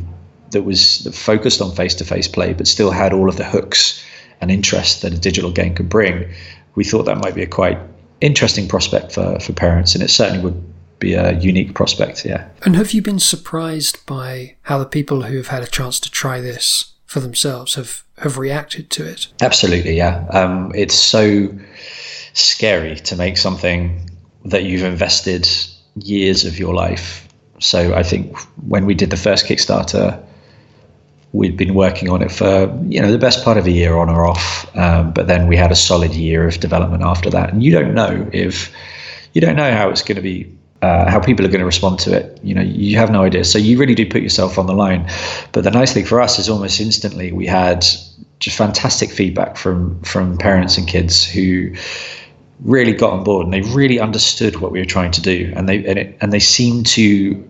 [0.52, 4.04] that was focused on face-to-face play, but still had all of the hooks
[4.42, 6.30] and interest that a digital game could bring,
[6.76, 7.78] we thought that might be a quite
[8.22, 10.64] interesting prospect for, for parents, and it certainly would
[11.00, 12.26] be a unique prospect.
[12.26, 12.48] Yeah.
[12.64, 16.12] And have you been surprised by how the people who have had a chance to
[16.12, 19.28] try this for themselves have have reacted to it?
[19.42, 20.26] Absolutely, yeah.
[20.32, 21.48] Um, it's so
[22.34, 24.10] scary to make something
[24.46, 25.48] that you've invested
[25.96, 27.28] years of your life.
[27.60, 30.22] So I think when we did the first Kickstarter,
[31.32, 34.10] we'd been working on it for you know the best part of a year on
[34.10, 37.52] or off um, but then we had a solid year of development after that.
[37.52, 38.74] And you don't know if
[39.34, 42.00] you don't know how it's going to be uh, how people are going to respond
[42.00, 42.40] to it.
[42.42, 43.44] You know you have no idea.
[43.44, 45.10] So you really do put yourself on the line.
[45.52, 47.86] But the nice thing for us is almost instantly we had
[48.40, 51.74] just fantastic feedback from from parents and kids who
[52.62, 55.52] really got on board and they really understood what we were trying to do.
[55.56, 57.49] And they and, it, and they seemed to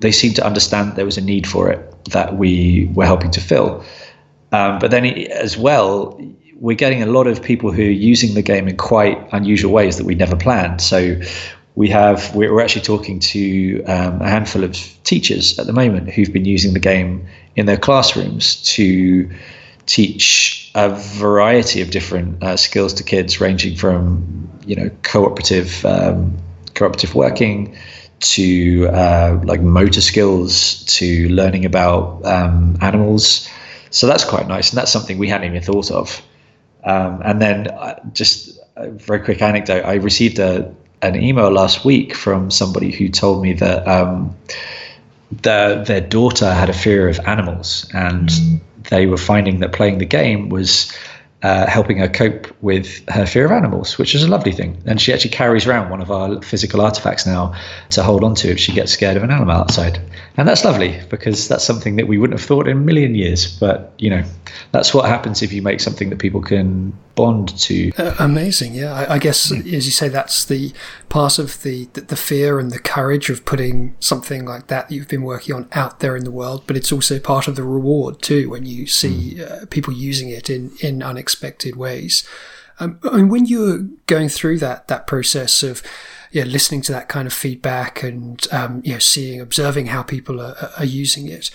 [0.00, 3.40] they seemed to understand there was a need for it that we were helping to
[3.40, 3.84] fill.
[4.52, 6.20] Um, but then as well,
[6.58, 9.96] we're getting a lot of people who are using the game in quite unusual ways
[9.98, 10.80] that we never planned.
[10.80, 11.20] So
[11.74, 14.72] we have we're actually talking to um, a handful of
[15.04, 19.30] teachers at the moment who've been using the game in their classrooms to
[19.84, 26.36] teach a variety of different uh, skills to kids, ranging from you know cooperative um,
[26.74, 27.76] cooperative working
[28.20, 33.48] to uh, like motor skills to learning about um, animals.
[33.90, 36.22] So that's quite nice, and that's something we hadn't even thought of.
[36.84, 41.84] Um, and then uh, just a very quick anecdote: I received a an email last
[41.84, 44.34] week from somebody who told me that um,
[45.30, 48.30] their their daughter had a fear of animals, and
[48.90, 50.92] they were finding that playing the game was
[51.42, 54.82] uh, helping her cope with her fear of animals, which is a lovely thing.
[54.86, 57.54] And she actually carries around one of our physical artifacts now
[57.90, 60.00] to hold on to if she gets scared of an animal outside.
[60.36, 63.58] And that's lovely because that's something that we wouldn't have thought in a million years.
[63.58, 64.24] But, you know,
[64.72, 67.90] that's what happens if you make something that people can bond to.
[67.98, 68.94] Uh, amazing, yeah.
[68.94, 69.60] I, I guess, mm.
[69.72, 70.72] as you say, that's the
[71.08, 74.94] part of the, the, the fear and the courage of putting something like that, that
[74.94, 76.64] you've been working on out there in the world.
[76.66, 79.62] But it's also part of the reward too when you see mm.
[79.62, 82.26] uh, people using it in in unexpected ways.
[82.78, 85.82] Um, I mean, when you're going through that that process of
[86.30, 90.40] yeah, listening to that kind of feedback and um, you know, seeing, observing how people
[90.40, 91.50] are, are using it,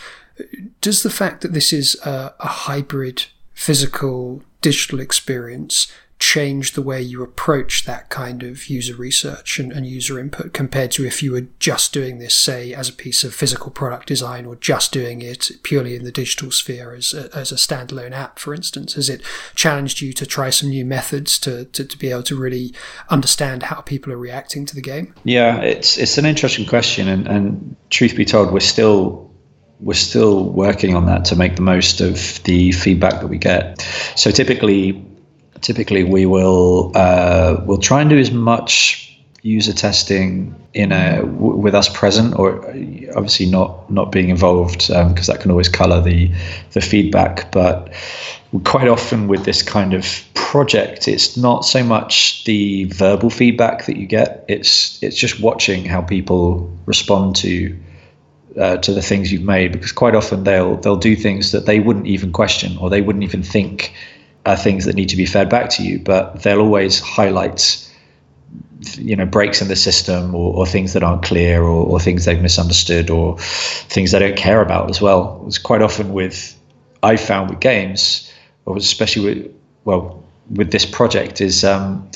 [0.79, 3.25] does the fact that this is a, a hybrid
[3.61, 9.85] physical digital experience change the way you approach that kind of user research and, and,
[9.85, 13.33] user input compared to if you were just doing this, say, as a piece of
[13.33, 17.51] physical product design or just doing it purely in the digital sphere as a, as
[17.51, 18.93] a standalone app, for instance?
[18.93, 19.21] Has it
[19.55, 22.73] challenged you to try some new methods to, to, to be able to really
[23.09, 25.13] understand how people are reacting to the game?
[25.23, 29.30] Yeah, it's it's an interesting question, and, and truth be told, we're still
[29.81, 33.81] we're still working on that to make the most of the feedback that we get.
[34.15, 35.03] So typically,
[35.61, 39.07] typically we will uh, we'll try and do as much
[39.43, 42.63] user testing in a w- with us present or
[43.15, 46.31] obviously not not being involved because um, that can always color the
[46.73, 47.91] the feedback but
[48.63, 53.97] quite often with this kind of project it's not so much the verbal feedback that
[53.97, 57.75] you get it's it's just watching how people respond to
[58.57, 61.79] uh, to the things you've made because quite often they'll they'll do things that they
[61.79, 63.93] wouldn't even question or they wouldn't even think
[64.45, 67.87] are things that need to be fed back to you, but they'll always highlight
[68.97, 72.25] you know breaks in the system or, or things that aren't clear or, or, things
[72.25, 75.43] they've misunderstood or things they don't care about as well.
[75.45, 76.57] It's quite often with
[77.03, 78.31] I found with games,
[78.65, 82.09] or especially with well with this project is um,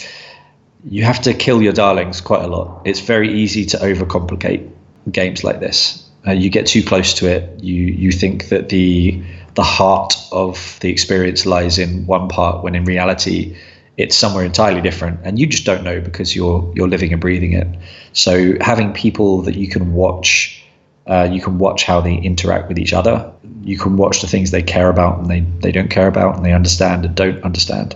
[0.89, 2.81] you have to kill your darlings quite a lot.
[2.85, 4.69] It's very easy to overcomplicate
[5.11, 6.04] games like this.
[6.27, 7.63] Uh, you get too close to it.
[7.63, 9.21] You you think that the
[9.55, 13.55] the heart of the experience lies in one part when in reality
[13.97, 15.19] it's somewhere entirely different.
[15.23, 17.67] And you just don't know because you're you're living and breathing it.
[18.13, 20.61] So having people that you can watch
[21.07, 23.31] uh, you can watch how they interact with each other.
[23.61, 26.43] You can watch the things they care about and they, they don't care about and
[26.43, 27.95] they understand and don't understand.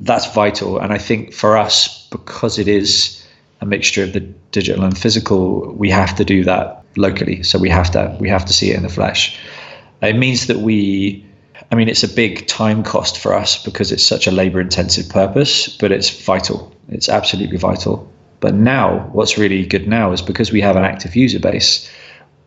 [0.00, 0.78] That's vital.
[0.78, 3.24] And i think for us because it is
[3.60, 7.68] a mixture of the digital and physical we have to do that locally so we
[7.68, 9.38] have to we have to see it in the flesh
[10.04, 11.24] it means that we,
[11.70, 15.08] I mean, it's a big time cost for us because it's such a labor intensive
[15.08, 16.72] purpose, but it's vital.
[16.88, 18.10] It's absolutely vital.
[18.40, 21.90] But now, what's really good now is because we have an active user base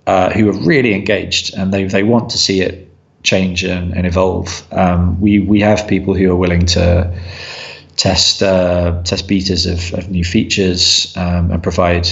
[0.05, 2.89] uh, who are really engaged and they, they want to see it
[3.23, 4.65] change and, and evolve.
[4.71, 7.11] Um, we, we have people who are willing to
[7.95, 12.07] test uh, test betas of, of new features um, and provide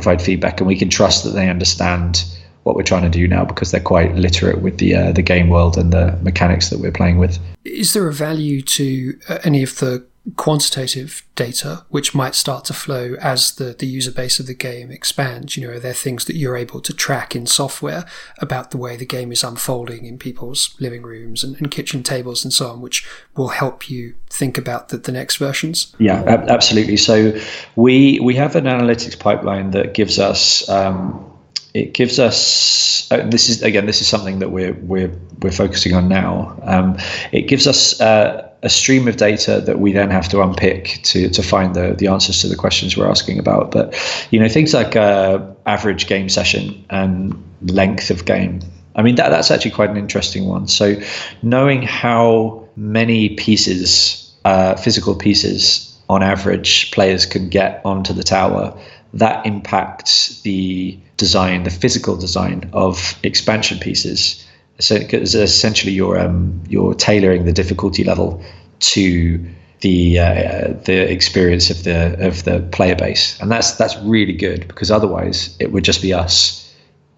[0.00, 2.24] provide feedback, and we can trust that they understand
[2.62, 5.48] what we're trying to do now because they're quite literate with the uh, the game
[5.48, 7.38] world and the mechanics that we're playing with.
[7.64, 10.04] Is there a value to uh, any of the
[10.36, 14.90] quantitative data which might start to flow as the, the user base of the game
[14.90, 15.56] expands?
[15.56, 18.04] You know, are there things that you're able to track in software
[18.38, 22.44] about the way the game is unfolding in people's living rooms and, and kitchen tables
[22.44, 25.94] and so on, which will help you think about the, the next versions?
[25.98, 26.96] Yeah, ab- absolutely.
[26.96, 27.38] So
[27.76, 31.37] we we have an analytics pipeline that gives us um,
[31.74, 35.94] it gives us uh, this is again this is something that we're we're we're focusing
[35.94, 36.58] on now.
[36.62, 36.96] Um,
[37.32, 41.28] it gives us uh, a stream of data that we then have to unpick to
[41.28, 43.70] to find the the answers to the questions we're asking about.
[43.70, 43.94] But
[44.30, 48.60] you know things like uh, average game session and length of game.
[48.96, 50.68] I mean that that's actually quite an interesting one.
[50.68, 51.00] So
[51.42, 58.76] knowing how many pieces, uh, physical pieces, on average players can get onto the tower
[59.14, 64.44] that impacts the design, the physical design of expansion pieces.
[64.78, 68.42] So essentially, you're um, you're tailoring the difficulty level
[68.80, 69.44] to
[69.80, 74.68] the uh, the experience of the of the player base, and that's that's really good
[74.68, 76.72] because otherwise it would just be us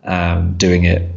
[0.04, 1.10] um, doing it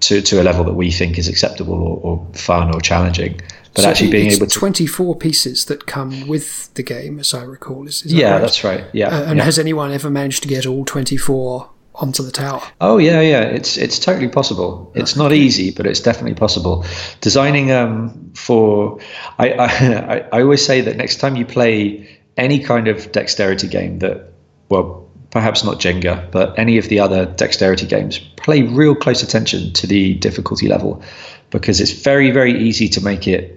[0.00, 3.40] to to a level that we think is acceptable or, or fun or challenging.
[3.74, 7.32] but So actually being it's able to 24 pieces that come with the game, as
[7.34, 7.86] I recall.
[7.86, 8.40] Is, is that yeah right?
[8.40, 9.44] that's right yeah, Uh, and yeah.
[9.44, 12.62] has anyone ever managed to get all 24 onto the tower?
[12.80, 13.42] Oh yeah, yeah.
[13.42, 14.92] It's it's totally possible.
[14.94, 16.84] It's not easy, but it's definitely possible.
[17.20, 18.98] Designing um, for,
[19.38, 22.06] I, I I always say that next time you play
[22.36, 24.32] any kind of dexterity game that,
[24.68, 29.72] well, perhaps not Jenga, but any of the other dexterity games, play real close attention
[29.74, 31.02] to the difficulty level,
[31.50, 33.54] because it's very very easy to make it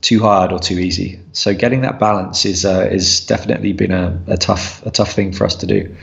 [0.00, 1.20] too hard or too easy.
[1.32, 5.32] So getting that balance is uh, is definitely been a, a tough a tough thing
[5.32, 5.94] for us to do.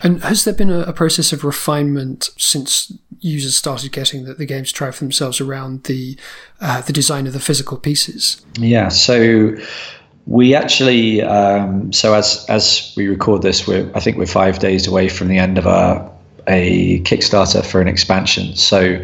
[0.00, 4.46] And has there been a, a process of refinement since users started getting the, the
[4.46, 6.16] games to try for themselves around the
[6.60, 8.40] uh, the design of the physical pieces?
[8.58, 9.56] Yeah, so
[10.28, 14.86] we actually, um, so as as we record this, we're I think we're five days
[14.86, 16.10] away from the end of our
[16.46, 18.54] a Kickstarter for an expansion.
[18.54, 19.02] So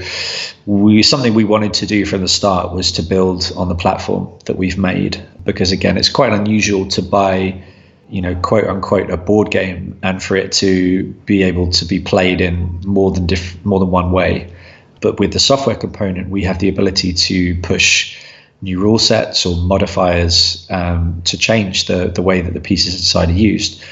[0.66, 4.30] we something we wanted to do from the start was to build on the platform
[4.44, 7.62] that we've made because again, it's quite unusual to buy
[8.10, 11.98] you know, quote unquote, a board game, and for it to be able to be
[11.98, 14.52] played in more than diff- more than one way.
[15.00, 18.18] But with the software component, we have the ability to push
[18.64, 23.28] new rule sets or modifiers um, to change the the way that the pieces inside
[23.28, 23.82] are used,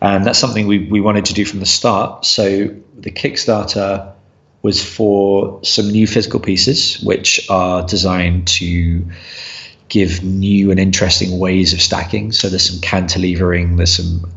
[0.00, 2.24] and that's something we we wanted to do from the start.
[2.24, 2.68] So
[2.98, 4.12] the Kickstarter
[4.62, 9.06] was for some new physical pieces, which are designed to
[9.88, 12.32] give new and interesting ways of stacking.
[12.32, 14.28] So there's some cantilevering, there's some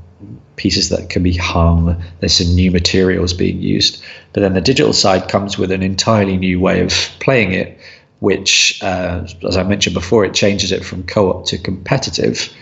[0.56, 4.04] pieces that can be hung, there's some new materials being used.
[4.34, 7.80] But then the digital side comes with an entirely new way of playing it,
[8.20, 12.54] which, uh, as I mentioned before, it changes it from co op to competitive.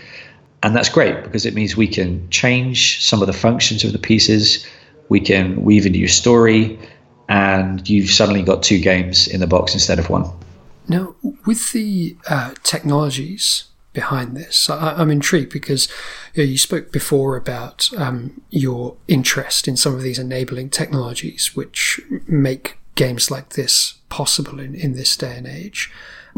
[0.62, 3.98] And that's great because it means we can change some of the functions of the
[3.98, 4.66] pieces,
[5.08, 6.78] we can weave a new story,
[7.28, 10.28] and you've suddenly got two games in the box instead of one.
[10.88, 15.88] Now, with the uh, technologies behind this, I, I'm intrigued because
[16.34, 21.54] you, know, you spoke before about um, your interest in some of these enabling technologies
[21.54, 25.90] which make games like this possible in, in this day and age.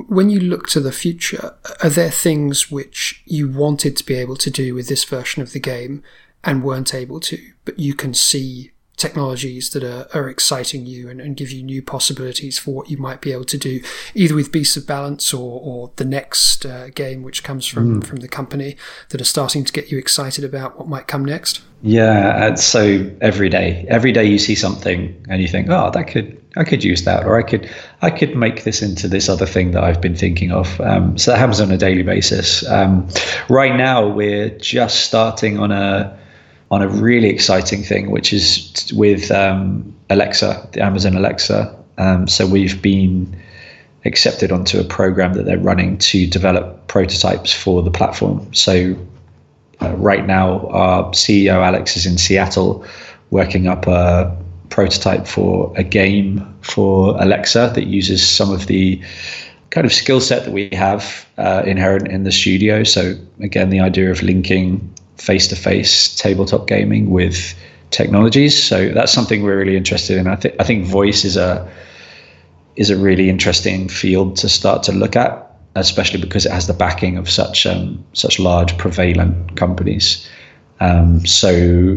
[0.07, 4.37] When you look to the future, are there things which you wanted to be able
[4.37, 6.03] to do with this version of the game
[6.43, 11.21] and weren't able to, but you can see technologies that are, are exciting you and,
[11.21, 13.81] and, give you new possibilities for what you might be able to do,
[14.15, 18.07] either with Beasts of Balance or, or the next uh, game which comes from, mm.
[18.07, 18.77] from the company
[19.09, 21.63] that are starting to get you excited about what might come next?
[21.83, 26.40] Yeah, so every day, every day you see something and you think, oh, that could
[26.57, 27.71] I could use that, or I could
[28.03, 30.81] I could make this into this other thing that I've been thinking of.
[30.81, 32.67] Um, so that happens on a daily basis.
[32.69, 33.09] Um,
[33.49, 36.19] right now, we're just starting on a
[36.71, 41.77] on a really exciting thing, which is with um, Alexa, the Amazon Alexa.
[41.99, 43.37] Um, so we've been
[44.05, 48.53] accepted onto a program that they're running to develop prototypes for the platform.
[48.55, 48.97] So
[49.83, 52.85] uh, right now, our CEO Alex is in Seattle,
[53.31, 54.37] working up a
[54.71, 59.01] prototype for a game for Alexa that uses some of the
[59.71, 62.85] kind of skill set that we have uh, inherent in the studio.
[62.85, 67.55] So again, the idea of linking face-to-face tabletop gaming with
[67.91, 68.61] technologies.
[68.61, 70.27] So that's something we're really interested in.
[70.27, 71.69] I think I think voice is a
[72.77, 76.73] is a really interesting field to start to look at, especially because it has the
[76.73, 80.29] backing of such um, such large prevalent companies.
[80.81, 81.51] Um, so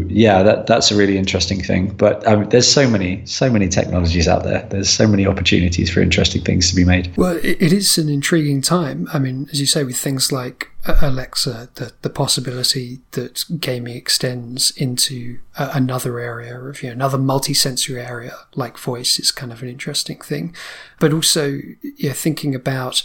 [0.08, 1.88] yeah, that that's a really interesting thing.
[1.94, 4.66] But um, there's so many so many technologies out there.
[4.70, 7.14] There's so many opportunities for interesting things to be made.
[7.16, 9.08] Well, it, it is an intriguing time.
[9.12, 13.96] I mean, as you say, with things like uh, Alexa, the the possibility that gaming
[13.96, 19.50] extends into uh, another area of you know, another multi-sensory area like voice is kind
[19.50, 20.54] of an interesting thing.
[21.00, 21.58] But also,
[21.96, 23.02] yeah, thinking about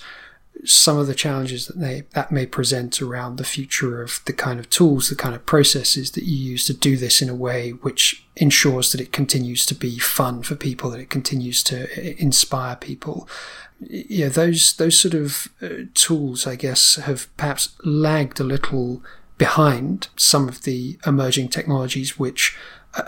[0.65, 4.59] some of the challenges that they that may present around the future of the kind
[4.59, 7.71] of tools, the kind of processes that you use to do this in a way
[7.71, 12.75] which ensures that it continues to be fun for people, that it continues to inspire
[12.75, 13.27] people.
[13.79, 19.01] Yeah, those those sort of uh, tools, I guess, have perhaps lagged a little
[19.37, 22.57] behind some of the emerging technologies which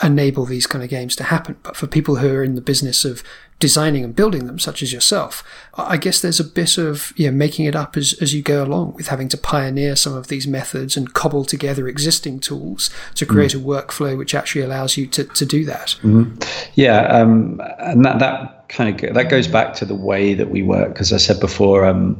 [0.03, 1.57] enable these kind of games to happen.
[1.63, 3.23] But for people who are in the business of
[3.59, 5.43] designing and building them, such as yourself,
[5.75, 8.63] I guess there's a bit of you know, making it up as, as you go
[8.63, 13.25] along with having to pioneer some of these methods and cobble together existing tools to
[13.25, 13.61] create mm.
[13.61, 15.95] a workflow which actually allows you to, to do that.
[16.01, 16.39] Mm-hmm.
[16.75, 20.63] Yeah, um, and that, that kind of that goes back to the way that we
[20.63, 20.99] work.
[20.99, 22.19] As I said before, um,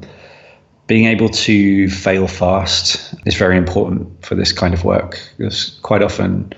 [0.88, 6.04] being able to fail fast is very important for this kind of work because quite
[6.04, 6.54] often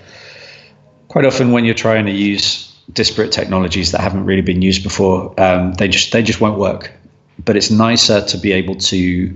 [1.13, 5.31] quite often when you're trying to use disparate technologies that haven't really been used before,
[5.39, 6.91] um, they just they just won't work.
[7.45, 9.31] but it's nicer to be able to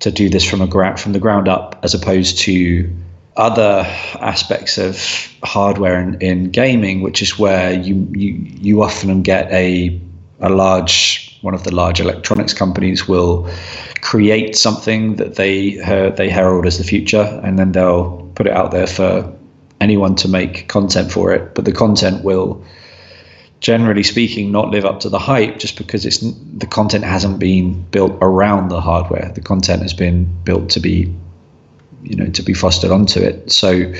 [0.00, 2.88] to do this from a gra- from the ground up as opposed to
[3.36, 3.84] other
[4.20, 4.94] aspects of
[5.42, 8.32] hardware in, in gaming, which is where you, you
[8.66, 9.98] you often get a
[10.40, 13.48] a large one of the large electronics companies will
[14.02, 18.52] create something that they uh, they herald as the future, and then they'll put it
[18.52, 19.34] out there for
[19.80, 21.54] anyone to make content for it.
[21.54, 22.64] But the content will,
[23.60, 27.82] generally speaking, not live up to the hype just because it's the content hasn't been
[27.90, 29.32] built around the hardware.
[29.34, 31.14] The content has been built to be
[32.02, 33.92] you know to be fostered onto it so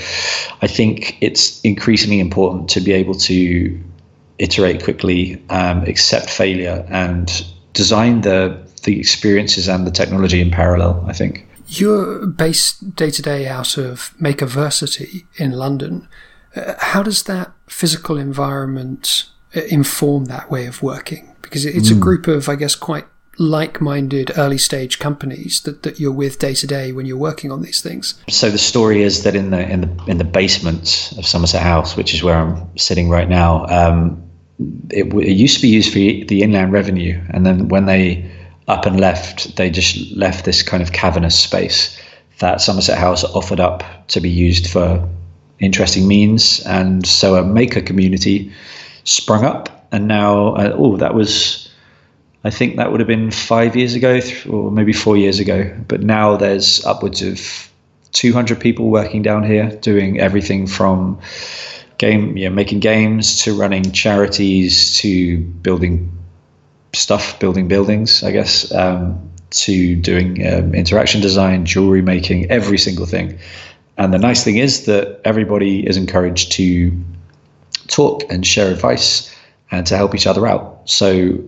[0.63, 3.79] i think it's increasingly important to be able to
[4.41, 11.05] iterate quickly, um, accept failure, and design the the experiences and the technology in parallel.
[11.07, 16.09] I think you're based day to day out of Makerversity in London.
[16.57, 21.35] Uh, how does that physical environment uh, inform that way of working?
[21.43, 21.93] Because it's mm.
[21.93, 22.01] a hmm.
[22.01, 23.07] group of, I guess, quite
[23.39, 27.63] like-minded early stage companies that, that you're with day to day when you're working on
[27.63, 28.21] these things.
[28.29, 31.97] So the story is that in the in the in the basement of Somerset House,
[31.97, 34.23] which is where I'm sitting right now, um,
[34.91, 38.31] it, it used to be used for the inland revenue, and then when they
[38.71, 42.01] up and left, they just left this kind of cavernous space
[42.39, 45.07] that Somerset House offered up to be used for
[45.59, 48.53] interesting means, and so a maker community
[49.05, 51.67] sprung up, and now uh, oh that was.
[52.43, 54.19] I think that would have been five years ago,
[54.49, 55.71] or maybe four years ago.
[55.89, 57.71] But now there's upwards of
[58.13, 61.21] 200 people working down here, doing everything from
[61.99, 66.11] game, you know, making games to running charities to building
[66.93, 73.07] stuff, building buildings, I guess, um, to doing um, interaction design, jewelry making, every single
[73.07, 73.39] thing.
[73.97, 76.93] And the nice thing is that everybody is encouraged to
[77.89, 79.35] talk and share advice
[79.71, 80.83] and to help each other out.
[80.89, 81.39] So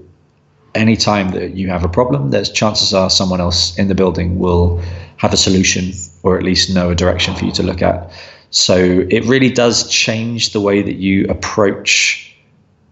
[0.74, 4.80] anytime that you have a problem, there's chances are someone else in the building will
[5.16, 8.11] have a solution or at least know a direction for you to look at.
[8.51, 12.36] So it really does change the way that you approach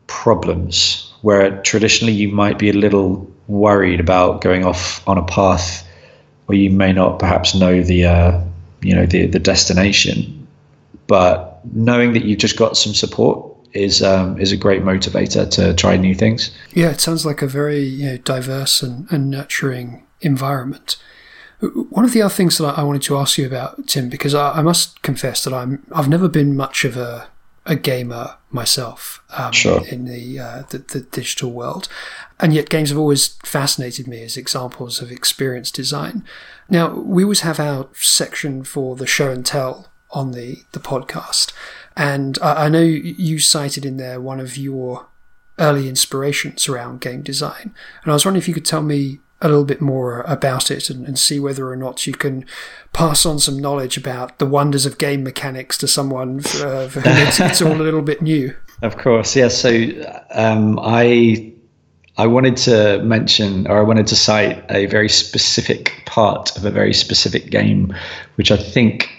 [0.06, 5.86] problems, where traditionally you might be a little worried about going off on a path
[6.46, 8.40] where you may not perhaps know the uh,
[8.82, 10.46] you know the the destination,
[11.06, 15.74] but knowing that you've just got some support is um, is a great motivator to
[15.74, 16.50] try new things.
[16.72, 20.96] Yeah, it sounds like a very you know, diverse and, and nurturing environment.
[21.90, 24.52] One of the other things that I wanted to ask you about, Tim, because I,
[24.52, 27.28] I must confess that I'm I've never been much of a
[27.66, 29.86] a gamer myself um, sure.
[29.86, 31.88] in the, uh, the, the digital world,
[32.38, 36.24] and yet games have always fascinated me as examples of experience design.
[36.68, 41.52] Now we always have our section for the show and tell on the the podcast,
[41.96, 45.06] and I, I know you cited in there one of your
[45.58, 49.48] early inspirations around game design, and I was wondering if you could tell me a
[49.48, 52.44] little bit more about it and, and, see whether or not you can
[52.92, 57.00] pass on some knowledge about the wonders of game mechanics to someone for, uh, for
[57.00, 58.54] whom it's, it's, all a little bit new.
[58.82, 59.62] Of course, yes.
[59.62, 61.52] Yeah, so um, I
[62.16, 66.70] I wanted to mention or I wanted to cite a very specific part of a
[66.70, 67.94] very specific game,
[68.36, 69.10] which I think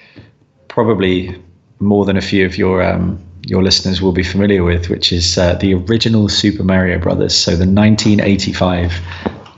[0.67, 1.39] probably
[1.80, 5.38] more than a few of your um, your listeners will be familiar with, which is
[5.38, 7.36] uh, the original Super Mario Brothers.
[7.36, 8.93] So the 1985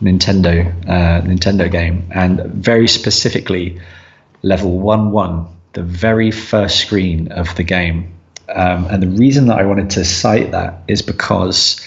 [0.01, 3.79] Nintendo uh, Nintendo game, and very specifically
[4.41, 8.13] level one one, the very first screen of the game.
[8.49, 11.81] Um, and the reason that I wanted to cite that is because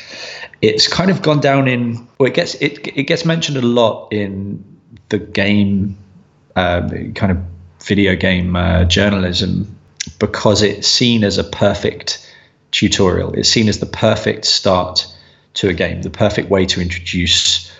[0.63, 2.07] it's kind of gone down in.
[2.19, 4.65] Well, it gets it it gets mentioned a lot in
[5.09, 5.97] the game
[6.57, 7.39] uh, kind of
[7.85, 9.77] video game uh, journalism
[10.19, 12.23] because it's seen as a perfect
[12.71, 13.33] tutorial.
[13.35, 15.07] It's seen as the perfect start
[15.55, 17.73] to a game, the perfect way to introduce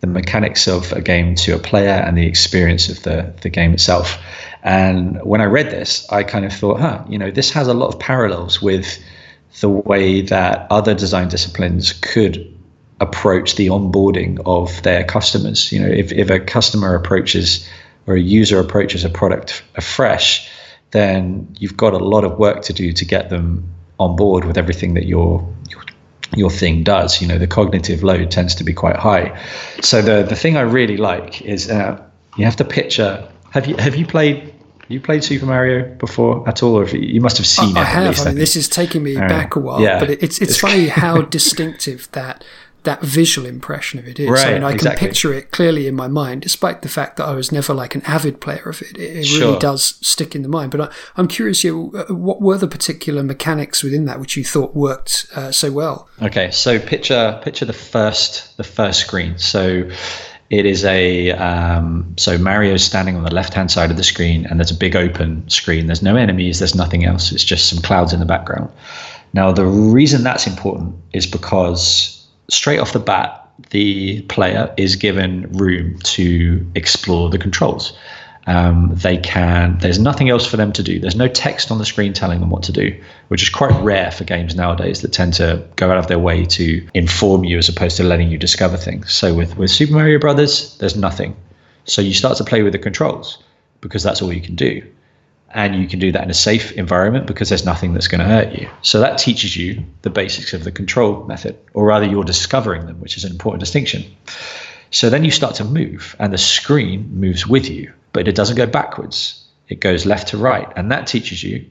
[0.00, 3.72] the mechanics of a game to a player and the experience of the, the game
[3.72, 4.18] itself.
[4.62, 7.74] And when I read this, I kind of thought, huh, you know, this has a
[7.74, 8.98] lot of parallels with
[9.60, 12.54] the way that other design disciplines could
[13.00, 15.72] approach the onboarding of their customers.
[15.72, 17.68] You know, if, if a customer approaches
[18.06, 20.48] or a user approaches a product afresh,
[20.90, 23.68] then you've got a lot of work to do to get them
[23.98, 25.82] on board with everything that you're, you're
[26.38, 27.20] your thing does.
[27.20, 29.38] You know, the cognitive load tends to be quite high.
[29.82, 32.02] So the the thing I really like is uh,
[32.36, 33.28] you have to picture.
[33.50, 34.54] Have you have you played
[34.88, 37.82] you played Super Mario before at all, or you, you, must have seen I, it?
[37.82, 38.08] I have.
[38.08, 39.98] Least, I mean, this is taking me back a while, yeah.
[39.98, 42.44] but it's it's funny how distinctive that
[42.84, 44.28] that visual impression of it is.
[44.28, 44.98] Right, I mean, I exactly.
[44.98, 47.94] can picture it clearly in my mind, despite the fact that I was never like
[47.94, 48.96] an avid player of it.
[48.96, 49.40] It, it sure.
[49.40, 50.70] really does stick in the mind.
[50.70, 54.36] But I, am curious, you know, uh, what were the particular mechanics within that which
[54.36, 56.08] you thought worked uh, so well?
[56.22, 59.36] Okay, so picture picture the first the first screen.
[59.38, 59.90] So
[60.50, 64.46] it is a um, so Mario's standing on the left hand side of the screen,
[64.46, 65.86] and there's a big open screen.
[65.86, 66.58] There's no enemies.
[66.60, 67.32] There's nothing else.
[67.32, 68.70] It's just some clouds in the background.
[69.34, 72.17] Now, the reason that's important is because
[72.48, 77.96] straight off the bat, the player is given room to explore the controls.
[78.46, 79.76] Um, they can.
[79.78, 80.98] There's nothing else for them to do.
[80.98, 84.10] There's no text on the screen telling them what to do, which is quite rare
[84.10, 87.68] for games nowadays that tend to go out of their way to inform you as
[87.68, 89.12] opposed to letting you discover things.
[89.12, 91.36] So with with Super Mario Brothers, there's nothing.
[91.84, 93.42] So you start to play with the controls
[93.82, 94.82] because that's all you can do
[95.54, 98.26] and you can do that in a safe environment because there's nothing that's going to
[98.26, 98.68] hurt you.
[98.82, 103.00] So that teaches you the basics of the control method, or rather, you're discovering them,
[103.00, 104.04] which is an important distinction.
[104.90, 108.56] So then you start to move, and the screen moves with you, but it doesn't
[108.56, 110.70] go backwards, it goes left to right.
[110.76, 111.64] And that teaches you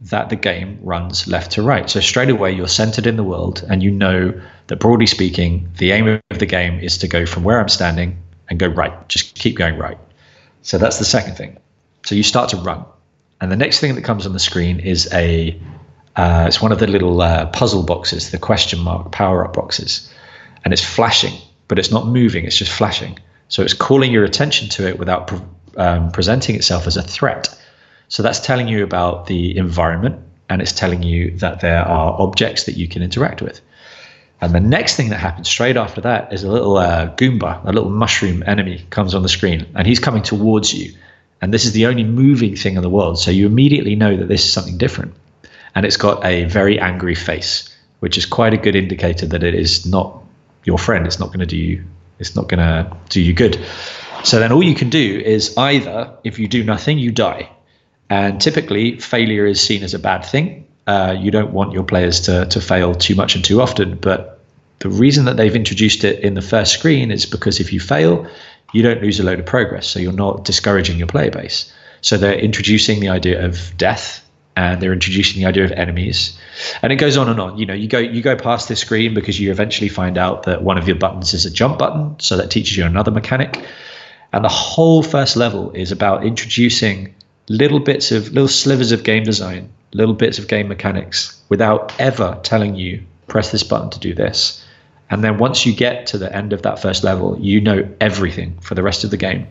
[0.00, 1.88] that the game runs left to right.
[1.88, 5.92] So straight away, you're centered in the world, and you know that broadly speaking, the
[5.92, 8.18] aim of the game is to go from where I'm standing
[8.48, 9.98] and go right, just keep going right.
[10.62, 11.58] So that's the second thing.
[12.06, 12.84] So you start to run
[13.44, 15.54] and the next thing that comes on the screen is a
[16.16, 20.10] uh, it's one of the little uh, puzzle boxes, the question mark power up boxes,
[20.64, 21.34] and it's flashing,
[21.68, 23.18] but it's not moving; it's just flashing.
[23.48, 25.42] So it's calling your attention to it without pre-
[25.76, 27.54] um, presenting itself as a threat.
[28.08, 30.18] So that's telling you about the environment,
[30.48, 33.60] and it's telling you that there are objects that you can interact with.
[34.40, 37.72] And the next thing that happens straight after that is a little uh, Goomba, a
[37.72, 40.94] little mushroom enemy comes on the screen, and he's coming towards you
[41.44, 43.18] and this is the only moving thing in the world.
[43.18, 45.14] So you immediately know that this is something different.
[45.74, 47.68] And it's got a very angry face,
[48.00, 50.22] which is quite a good indicator that it is not
[50.64, 51.06] your friend.
[51.06, 51.84] It's not going to do you.
[52.18, 53.62] It's not going to do you good.
[54.22, 57.50] So then all you can do is either, if you do nothing, you die.
[58.08, 60.66] And typically, failure is seen as a bad thing.
[60.86, 63.96] Uh, you don't want your players to, to fail too much and too often.
[63.96, 64.40] But
[64.78, 68.26] the reason that they've introduced it in the first screen is because if you fail,
[68.74, 69.86] you don't lose a load of progress.
[69.86, 71.72] So you're not discouraging your player base.
[72.02, 74.20] So they're introducing the idea of death
[74.56, 76.38] and they're introducing the idea of enemies
[76.82, 79.12] and it goes on and on you know you go you go past this screen
[79.12, 82.36] because you eventually find out that one of your buttons is a jump button so
[82.36, 83.66] that teaches you another mechanic
[84.32, 87.12] and the whole first level is about introducing
[87.48, 92.38] little bits of little slivers of game design little bits of game mechanics without ever
[92.44, 94.63] telling you press this button to do this
[95.14, 98.58] and then once you get to the end of that first level, you know everything
[98.58, 99.46] for the rest of the game.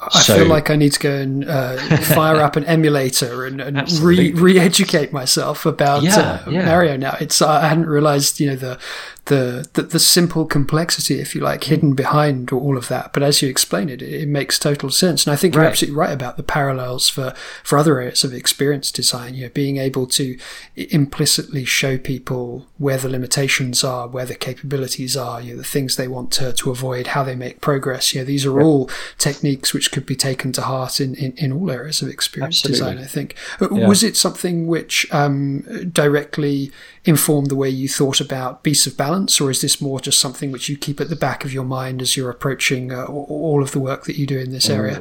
[0.00, 3.60] I so, feel like I need to go and uh, fire up an emulator and,
[3.60, 6.64] and re re-educate myself about yeah, uh, yeah.
[6.64, 6.96] Mario.
[6.96, 8.78] Now it's I hadn't realized you know the
[9.26, 13.12] the, the, the simple complexity, if you like, hidden behind all of that.
[13.12, 15.26] But as you explain it, it, it makes total sense.
[15.26, 18.92] And I think you're absolutely right about the parallels for, for other areas of experience
[18.92, 19.34] design.
[19.34, 20.38] You know, being able to
[20.76, 25.96] implicitly show people where the limitations are, where the capabilities are, you know, the things
[25.96, 28.14] they want to, to avoid, how they make progress.
[28.14, 28.64] You know, these are right.
[28.64, 32.60] all techniques which could be taken to heart in, in, in all areas of experience
[32.60, 32.94] absolutely.
[32.94, 33.36] design, I think.
[33.60, 33.88] Uh, yeah.
[33.88, 35.60] Was it something which um,
[35.92, 36.70] directly
[37.04, 40.50] informed the way you thought about beasts of balance, or is this more just something
[40.50, 43.72] which you keep at the back of your mind as you're approaching uh, all of
[43.72, 45.00] the work that you do in this area?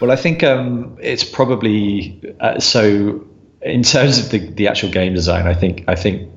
[0.00, 3.24] Well, I think um, it's probably uh, so.
[3.60, 6.30] In terms of the, the actual game design, I think I think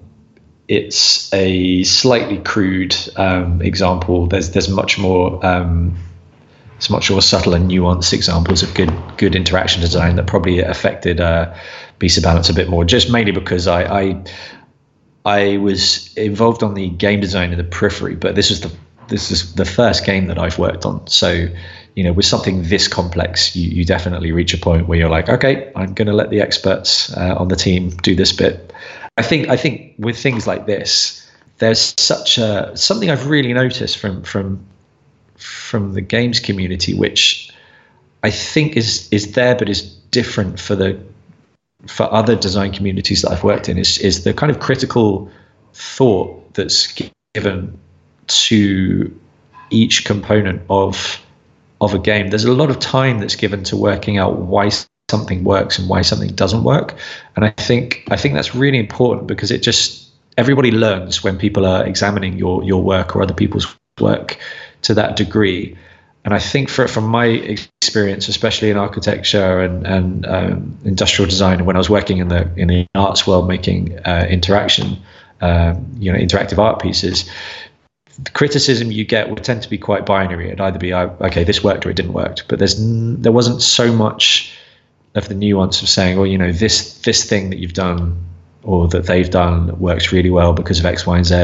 [0.67, 4.25] it's a slightly crude um, example.
[4.25, 5.95] There's there's much more um,
[6.77, 11.21] it's much more subtle and nuanced examples of good good interaction design that probably affected
[11.21, 11.53] uh,
[11.99, 12.83] Beast of Balance a bit more.
[12.83, 14.23] Just mainly because I, I
[15.25, 18.71] I was involved on the game design in the periphery, but this is the
[19.07, 21.05] this is the first game that I've worked on.
[21.07, 21.47] So,
[21.95, 25.27] you know, with something this complex, you, you definitely reach a point where you're like,
[25.27, 28.73] okay, I'm going to let the experts uh, on the team do this bit.
[29.17, 33.97] I think I think with things like this, there's such a something I've really noticed
[33.97, 34.65] from from
[35.35, 37.51] from the games community, which
[38.23, 40.99] I think is is there but is different for the
[41.87, 45.29] for other design communities that I've worked in is is the kind of critical
[45.73, 46.93] thought that's
[47.33, 47.79] given
[48.27, 49.19] to
[49.69, 51.19] each component of
[51.79, 52.29] of a game.
[52.29, 54.69] There's a lot of time that's given to working out why
[55.09, 56.95] something works and why something doesn't work.
[57.35, 61.65] And I think I think that's really important because it just everybody learns when people
[61.65, 63.67] are examining your your work or other people's
[63.99, 64.37] work
[64.83, 65.75] to that degree
[66.23, 71.65] and I think for, from my experience, especially in architecture and, and um, industrial design,
[71.65, 74.97] when I was working in the in the arts world, making uh, interaction,
[75.41, 77.27] uh, you know, interactive art pieces,
[78.23, 80.47] the criticism you get would tend to be quite binary.
[80.47, 82.39] It'd either be, oh, okay, this worked or it didn't work.
[82.47, 84.53] But there's there wasn't so much
[85.15, 88.15] of the nuance of saying, well, you know, this this thing that you've done
[88.63, 91.35] or that they've done works really well because of X, Y, and Z,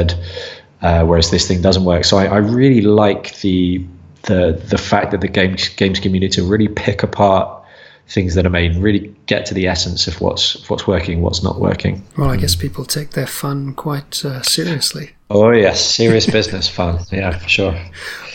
[0.84, 2.06] uh, whereas this thing doesn't work.
[2.06, 3.84] So I, I really like the
[4.28, 7.64] the the fact that the games games community really pick apart
[8.08, 11.60] things that are made really get to the essence of what's what's working, what's not
[11.60, 12.04] working.
[12.18, 15.12] Well, I guess people take their fun quite uh, seriously.
[15.30, 17.00] Oh yes, serious business fun.
[17.12, 17.74] Yeah, for sure.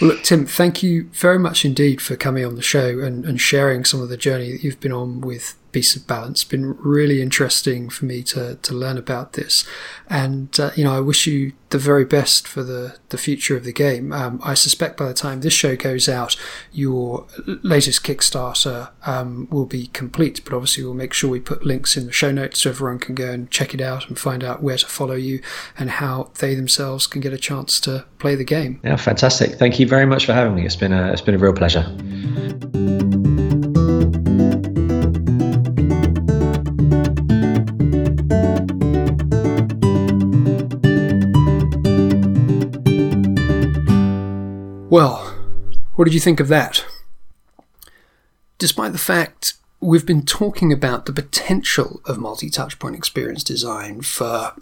[0.00, 3.40] Well, look, Tim, thank you very much indeed for coming on the show and, and
[3.40, 6.42] sharing some of the journey that you've been on with Beasts of Balance.
[6.42, 9.66] It's been really interesting for me to, to learn about this.
[10.08, 13.64] And, uh, you know, I wish you the very best for the, the future of
[13.64, 14.12] the game.
[14.12, 16.36] Um, I suspect by the time this show goes out,
[16.72, 20.44] your latest Kickstarter um, will be complete.
[20.44, 23.14] But obviously, we'll make sure we put links in the show notes so everyone can
[23.14, 25.40] go and check it out and find out where to follow you
[25.78, 28.80] and how they themselves can get a chance to play the game.
[28.84, 29.52] Yeah, fantastic.
[29.58, 30.64] Thank you very much for having me.
[30.64, 31.86] It's been a, it's been a real pleasure.
[44.90, 45.34] Well,
[45.94, 46.84] what did you think of that?
[48.58, 54.52] Despite the fact we've been talking about the potential of multi touchpoint experience design for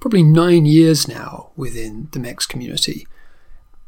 [0.00, 3.06] probably nine years now within the MEX community,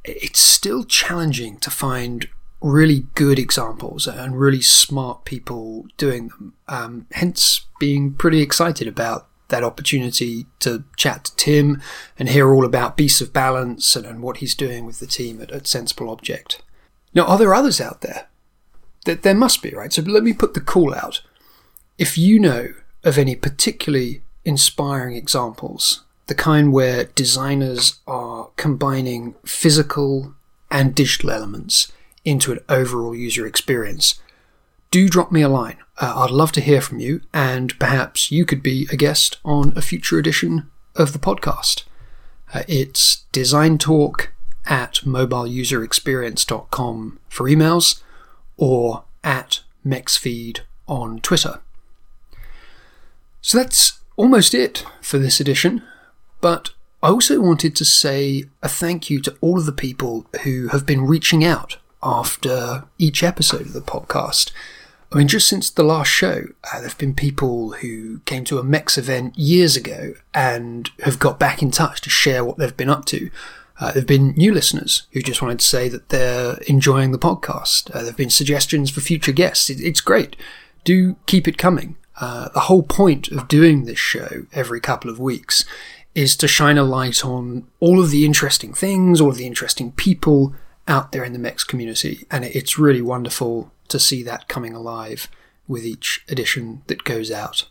[0.05, 2.29] it's still challenging to find
[2.61, 6.55] really good examples and really smart people doing them.
[6.67, 11.81] Um, hence, being pretty excited about that opportunity to chat to Tim
[12.19, 15.41] and hear all about Beasts of Balance and, and what he's doing with the team
[15.41, 16.63] at, at Sensible Object.
[17.15, 18.27] Now, are there others out there?
[19.07, 19.93] That there must be, right?
[19.93, 21.23] So let me put the call out.
[21.97, 30.33] If you know of any particularly inspiring examples, the kind where designers are combining physical
[30.71, 31.93] and digital elements
[32.25, 34.23] into an overall user experience,
[34.91, 35.77] do drop me a line.
[35.99, 39.75] Uh, I'd love to hear from you, and perhaps you could be a guest on
[39.77, 41.83] a future edition of the podcast.
[42.55, 44.33] Uh, it's design talk
[44.65, 48.01] at mobileuserexperience.com for emails
[48.57, 51.61] or at mexfeed on Twitter.
[53.43, 55.83] So that's almost it for this edition,
[56.43, 56.71] but
[57.03, 60.85] I also wanted to say a thank you to all of the people who have
[60.85, 64.51] been reaching out after each episode of the podcast.
[65.13, 68.59] I mean, just since the last show, uh, there have been people who came to
[68.59, 72.77] a MEX event years ago and have got back in touch to share what they've
[72.77, 73.31] been up to.
[73.81, 77.19] Uh, there have been new listeners who just wanted to say that they're enjoying the
[77.19, 77.91] podcast.
[77.93, 79.71] Uh, there have been suggestions for future guests.
[79.71, 80.35] It, it's great.
[80.83, 81.97] Do keep it coming.
[82.21, 85.65] Uh, the whole point of doing this show every couple of weeks
[86.15, 89.93] is to shine a light on all of the interesting things, all of the interesting
[89.93, 90.53] people
[90.89, 92.27] out there in the MEX community.
[92.31, 95.29] And it's really wonderful to see that coming alive
[95.69, 97.69] with each edition that goes out.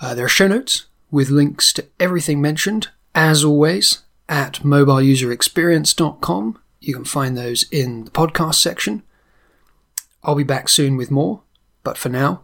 [0.00, 6.58] Uh, there are show notes with links to everything mentioned, as always, at mobileuserexperience.com.
[6.80, 9.02] You can find those in the podcast section.
[10.22, 11.40] I'll be back soon with more,
[11.84, 12.43] but for now,